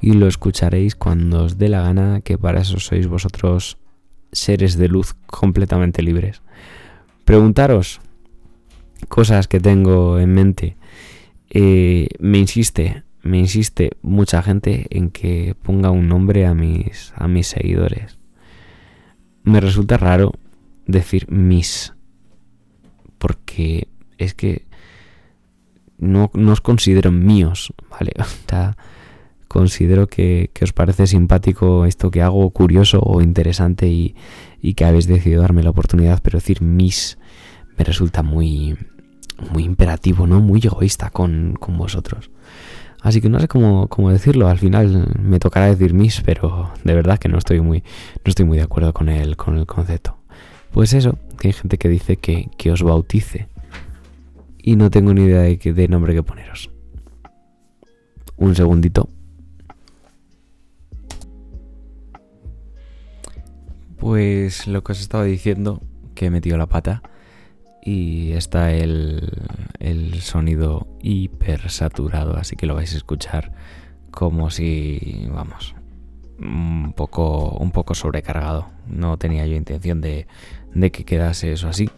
y 0.00 0.12
lo 0.12 0.28
escucharéis 0.28 0.94
cuando 0.94 1.44
os 1.44 1.58
dé 1.58 1.68
la 1.68 1.82
gana, 1.82 2.20
que 2.20 2.38
para 2.38 2.60
eso 2.60 2.78
sois 2.78 3.08
vosotros 3.08 3.78
seres 4.30 4.76
de 4.76 4.88
luz 4.88 5.14
completamente 5.26 6.02
libres. 6.02 6.40
Preguntaros 7.24 8.00
cosas 9.08 9.48
que 9.48 9.58
tengo 9.58 10.20
en 10.20 10.32
mente. 10.32 10.76
Eh, 11.50 12.08
me 12.20 12.38
insiste, 12.38 13.02
me 13.26 13.38
insiste 13.38 13.90
mucha 14.02 14.42
gente 14.42 14.86
en 14.90 15.10
que 15.10 15.54
ponga 15.62 15.90
un 15.90 16.08
nombre 16.08 16.46
a 16.46 16.54
mis, 16.54 17.12
a 17.16 17.28
mis 17.28 17.46
seguidores. 17.46 18.18
Me 19.42 19.60
resulta 19.60 19.96
raro 19.96 20.32
decir 20.86 21.30
mis, 21.30 21.94
porque 23.18 23.88
es 24.18 24.34
que 24.34 24.66
no, 25.98 26.30
os 26.34 26.60
considero 26.60 27.12
míos, 27.12 27.72
¿vale? 27.90 28.12
considero 29.48 30.06
que, 30.08 30.50
os 30.60 30.72
parece 30.72 31.06
simpático 31.06 31.86
esto 31.86 32.10
que 32.10 32.22
hago, 32.22 32.50
curioso 32.50 33.00
o 33.02 33.22
interesante 33.22 33.88
y, 33.88 34.14
que 34.74 34.84
habéis 34.84 35.06
decidido 35.06 35.42
darme 35.42 35.62
la 35.62 35.70
oportunidad, 35.70 36.20
pero 36.22 36.38
decir 36.38 36.60
mis 36.60 37.18
me 37.78 37.84
resulta 37.84 38.22
muy, 38.22 38.76
muy 39.52 39.64
imperativo, 39.64 40.26
¿no? 40.26 40.40
Muy 40.40 40.60
egoísta 40.64 41.10
con, 41.10 41.54
vosotros. 41.60 42.30
Así 43.02 43.20
que 43.20 43.28
no 43.28 43.38
sé 43.38 43.48
cómo, 43.48 44.10
decirlo, 44.10 44.48
al 44.48 44.58
final 44.58 45.14
me 45.22 45.38
tocará 45.38 45.66
decir 45.66 45.94
mis, 45.94 46.20
pero 46.22 46.72
de 46.82 46.94
verdad 46.94 47.18
que 47.18 47.28
no 47.28 47.38
estoy 47.38 47.60
muy, 47.60 47.80
no 47.80 48.28
estoy 48.28 48.44
muy 48.44 48.58
de 48.58 48.64
acuerdo 48.64 48.92
con 48.92 49.08
el, 49.08 49.36
con 49.36 49.56
el 49.58 49.66
concepto. 49.66 50.18
Pues 50.72 50.92
eso, 50.92 51.18
que 51.38 51.48
hay 51.48 51.52
gente 51.52 51.78
que 51.78 51.88
dice 51.88 52.16
que, 52.16 52.50
que 52.56 52.70
os 52.72 52.82
bautice 52.82 53.48
y 54.58 54.76
no 54.76 54.90
tengo 54.90 55.14
ni 55.14 55.22
idea 55.22 55.42
de, 55.42 55.58
qué, 55.58 55.72
de 55.72 55.88
nombre 55.88 56.14
que 56.14 56.22
poneros. 56.22 56.70
Un 58.36 58.54
segundito. 58.54 59.08
Pues 63.98 64.66
lo 64.66 64.82
que 64.82 64.92
os 64.92 65.00
estaba 65.00 65.24
diciendo, 65.24 65.82
que 66.14 66.26
he 66.26 66.30
metido 66.30 66.58
la 66.58 66.66
pata 66.66 67.02
y 67.86 68.32
está 68.32 68.72
el, 68.72 69.30
el 69.78 70.20
sonido 70.20 70.88
hiper 71.02 71.70
saturado, 71.70 72.36
así 72.36 72.56
que 72.56 72.66
lo 72.66 72.74
vais 72.74 72.92
a 72.92 72.96
escuchar 72.96 73.52
como 74.10 74.50
si, 74.50 75.28
vamos, 75.30 75.76
un 76.40 76.94
poco, 76.96 77.50
un 77.50 77.70
poco 77.70 77.94
sobrecargado. 77.94 78.66
No 78.88 79.18
tenía 79.18 79.46
yo 79.46 79.54
intención 79.54 80.00
de, 80.00 80.26
de 80.74 80.90
que 80.90 81.04
quedase 81.04 81.52
eso 81.52 81.68
así. 81.68 81.88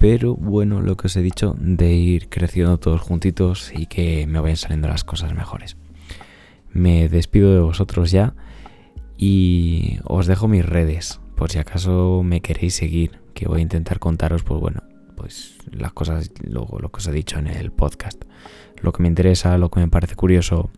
Pero 0.00 0.34
bueno, 0.34 0.80
lo 0.80 0.96
que 0.96 1.06
os 1.06 1.16
he 1.16 1.22
dicho, 1.22 1.54
de 1.60 1.92
ir 1.92 2.28
creciendo 2.28 2.78
todos 2.78 3.00
juntitos 3.00 3.72
y 3.72 3.86
que 3.86 4.26
me 4.26 4.40
vayan 4.40 4.56
saliendo 4.56 4.88
las 4.88 5.04
cosas 5.04 5.32
mejores. 5.32 5.76
Me 6.72 7.08
despido 7.08 7.54
de 7.54 7.60
vosotros 7.60 8.10
ya 8.10 8.34
y 9.16 10.00
os 10.02 10.26
dejo 10.26 10.48
mis 10.48 10.66
redes, 10.66 11.20
por 11.36 11.52
si 11.52 11.58
acaso 11.58 12.22
me 12.24 12.40
queréis 12.40 12.74
seguir, 12.74 13.20
que 13.34 13.46
voy 13.46 13.60
a 13.60 13.62
intentar 13.62 14.00
contaros, 14.00 14.42
pues 14.42 14.60
bueno, 14.60 14.82
pues 15.18 15.56
las 15.72 15.92
cosas, 15.92 16.30
luego 16.42 16.78
lo 16.78 16.90
que 16.90 16.98
os 16.98 17.08
he 17.08 17.12
dicho 17.12 17.38
en 17.38 17.48
el 17.48 17.72
podcast, 17.72 18.24
lo 18.80 18.92
que 18.92 19.02
me 19.02 19.08
interesa, 19.08 19.58
lo 19.58 19.68
que 19.68 19.80
me 19.80 19.88
parece 19.88 20.14
curioso 20.14 20.70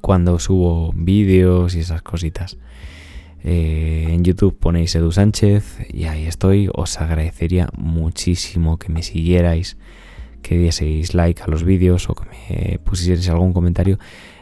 cuando 0.00 0.38
subo 0.38 0.92
vídeos 0.94 1.74
y 1.74 1.80
esas 1.80 2.02
cositas. 2.02 2.56
Eh, 3.42 4.06
en 4.08 4.24
YouTube 4.24 4.58
ponéis 4.58 4.94
Edu 4.94 5.12
Sánchez 5.12 5.86
y 5.92 6.04
ahí 6.04 6.24
estoy. 6.24 6.70
Os 6.72 6.98
agradecería 7.00 7.68
muchísimo 7.76 8.78
que 8.78 8.90
me 8.90 9.02
siguierais, 9.02 9.76
que 10.40 10.56
dieseis 10.56 11.12
like 11.14 11.42
a 11.42 11.46
los 11.46 11.64
vídeos 11.64 12.08
o 12.08 12.14
que 12.14 12.24
me 12.30 12.78
pusierais 12.78 13.28
algún 13.28 13.52
comentario. 13.52 13.98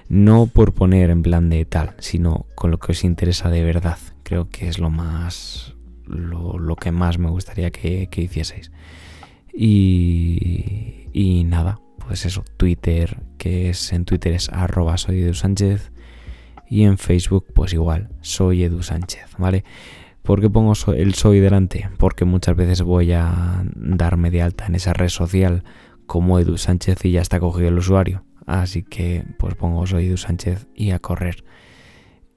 No 0.08 0.46
por 0.46 0.74
poner 0.74 1.10
en 1.10 1.22
plan 1.22 1.50
de 1.50 1.64
tal, 1.64 1.94
sino 1.98 2.46
con 2.54 2.70
lo 2.70 2.78
que 2.78 2.92
os 2.92 3.02
interesa 3.02 3.50
de 3.50 3.64
verdad. 3.64 3.98
Creo 4.22 4.48
que 4.48 4.68
es 4.68 4.78
lo 4.78 4.90
más. 4.90 5.74
Lo, 6.12 6.76
que 6.76 6.92
más 6.92 7.18
me 7.18 7.30
gustaría 7.30 7.70
que, 7.70 8.08
hicieseis. 8.14 8.70
Y, 9.52 11.08
y 11.12 11.44
nada, 11.44 11.80
pues 11.98 12.24
eso, 12.24 12.44
Twitter, 12.56 13.22
que 13.38 13.70
es 13.70 13.92
en 13.92 14.04
Twitter 14.04 14.32
es 14.32 14.48
arroba 14.48 14.96
soy 14.96 15.34
Sánchez 15.34 15.92
y 16.68 16.84
en 16.84 16.96
Facebook 16.96 17.46
pues 17.54 17.74
igual, 17.74 18.08
soy 18.22 18.64
Edu 18.64 18.82
Sánchez, 18.82 19.34
¿vale? 19.38 19.64
¿Por 20.22 20.40
qué 20.40 20.48
pongo 20.48 20.72
el 20.94 21.14
soy 21.14 21.40
delante? 21.40 21.90
Porque 21.98 22.24
muchas 22.24 22.56
veces 22.56 22.82
voy 22.82 23.12
a 23.12 23.64
darme 23.74 24.30
de 24.30 24.40
alta 24.40 24.66
en 24.66 24.76
esa 24.76 24.92
red 24.92 25.08
social 25.08 25.64
como 26.06 26.38
Edu 26.38 26.56
Sánchez 26.56 27.04
y 27.04 27.10
ya 27.12 27.20
está 27.20 27.40
cogido 27.40 27.68
el 27.68 27.78
usuario. 27.78 28.24
Así 28.46 28.84
que 28.84 29.24
pues 29.38 29.54
pongo 29.54 29.86
soy 29.86 30.06
Edu 30.06 30.16
Sánchez 30.16 30.68
y 30.74 30.92
a 30.92 30.98
correr. 30.98 31.44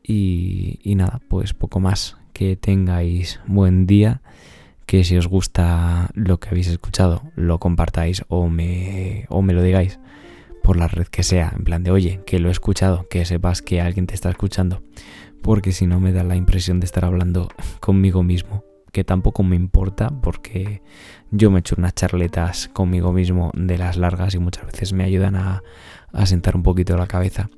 Y, 0.07 0.93
nada, 0.95 1.19
pues 1.27 1.53
poco 1.53 1.79
más. 1.79 2.17
Que 2.33 2.55
tengáis 2.55 3.39
buen 3.47 3.87
día 3.87 4.21
que 4.85 5.03
si 5.03 5.17
os 5.17 5.27
gusta 5.27 6.09
lo 6.13 6.39
que 6.39 6.49
habéis 6.49 6.67
escuchado, 6.67 7.23
lo 7.35 7.59
compartáis 7.59 8.23
o 8.27 8.47
me, 8.47 9.25
o 9.29 9.41
me 9.41 9.53
lo 9.53 9.63
digáis 9.63 9.99
por 10.61 10.77
la 10.77 10.87
red 10.87 11.07
que 11.07 11.23
sea, 11.23 11.53
en 11.55 11.63
plan 11.63 11.83
de, 11.83 11.91
oye, 11.91 12.21
que 12.25 12.39
lo 12.39 12.49
he 12.49 12.51
escuchado, 12.51 13.07
que 13.09 13.25
sepas 13.25 13.61
que 13.61 13.81
alguien 13.81 14.05
te 14.05 14.13
está 14.15 14.29
escuchando, 14.29 14.83
porque 15.41 15.71
si 15.71 15.87
no 15.87 15.99
me 15.99 16.11
da 16.11 16.23
la 16.23 16.35
impresión 16.35 16.79
de 16.79 16.85
estar 16.85 17.05
hablando 17.05 17.49
conmigo 17.79 18.21
mismo, 18.21 18.63
que 18.91 19.03
tampoco 19.03 19.43
me 19.43 19.55
importa, 19.55 20.09
porque 20.21 20.81
yo 21.31 21.51
me 21.51 21.59
echo 21.59 21.75
unas 21.77 21.95
charletas 21.95 22.69
conmigo 22.69 23.11
mismo 23.11 23.51
de 23.55 23.77
las 23.77 23.97
largas 23.97 24.35
y 24.35 24.39
muchas 24.39 24.65
veces 24.65 24.93
me 24.93 25.03
ayudan 25.03 25.35
a, 25.35 25.63
a 26.13 26.25
sentar 26.25 26.55
un 26.55 26.63
poquito 26.63 26.95
la 26.97 27.07
cabeza. 27.07 27.49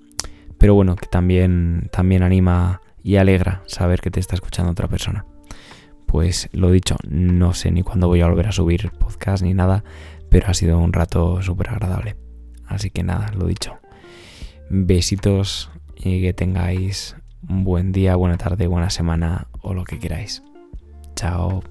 Pero 0.57 0.73
bueno, 0.73 0.95
que 0.95 1.07
también, 1.07 1.89
también 1.91 2.23
anima 2.23 2.81
y 3.03 3.17
alegra 3.17 3.63
saber 3.67 4.01
que 4.01 4.11
te 4.11 4.19
está 4.19 4.35
escuchando 4.35 4.71
otra 4.71 4.87
persona 4.87 5.25
pues 6.07 6.49
lo 6.53 6.71
dicho, 6.71 6.95
no 7.07 7.53
sé 7.53 7.69
ni 7.69 7.83
cuándo 7.83 8.07
voy 8.07 8.21
a 8.21 8.27
volver 8.27 8.47
a 8.47 8.51
subir 8.51 8.89
podcast 8.91 9.43
ni 9.43 9.53
nada, 9.53 9.83
pero 10.29 10.47
ha 10.47 10.53
sido 10.55 10.79
un 10.79 10.93
rato 10.93 11.41
súper 11.43 11.69
agradable. 11.69 12.15
Así 12.65 12.89
que 12.89 13.03
nada, 13.03 13.31
lo 13.37 13.45
dicho. 13.45 13.77
Besitos 14.69 15.69
y 15.95 16.21
que 16.21 16.33
tengáis 16.33 17.15
un 17.47 17.63
buen 17.63 17.91
día, 17.91 18.15
buena 18.15 18.37
tarde, 18.37 18.67
buena 18.67 18.89
semana 18.89 19.47
o 19.61 19.73
lo 19.73 19.83
que 19.83 19.99
queráis. 19.99 20.43
Chao. 21.15 21.61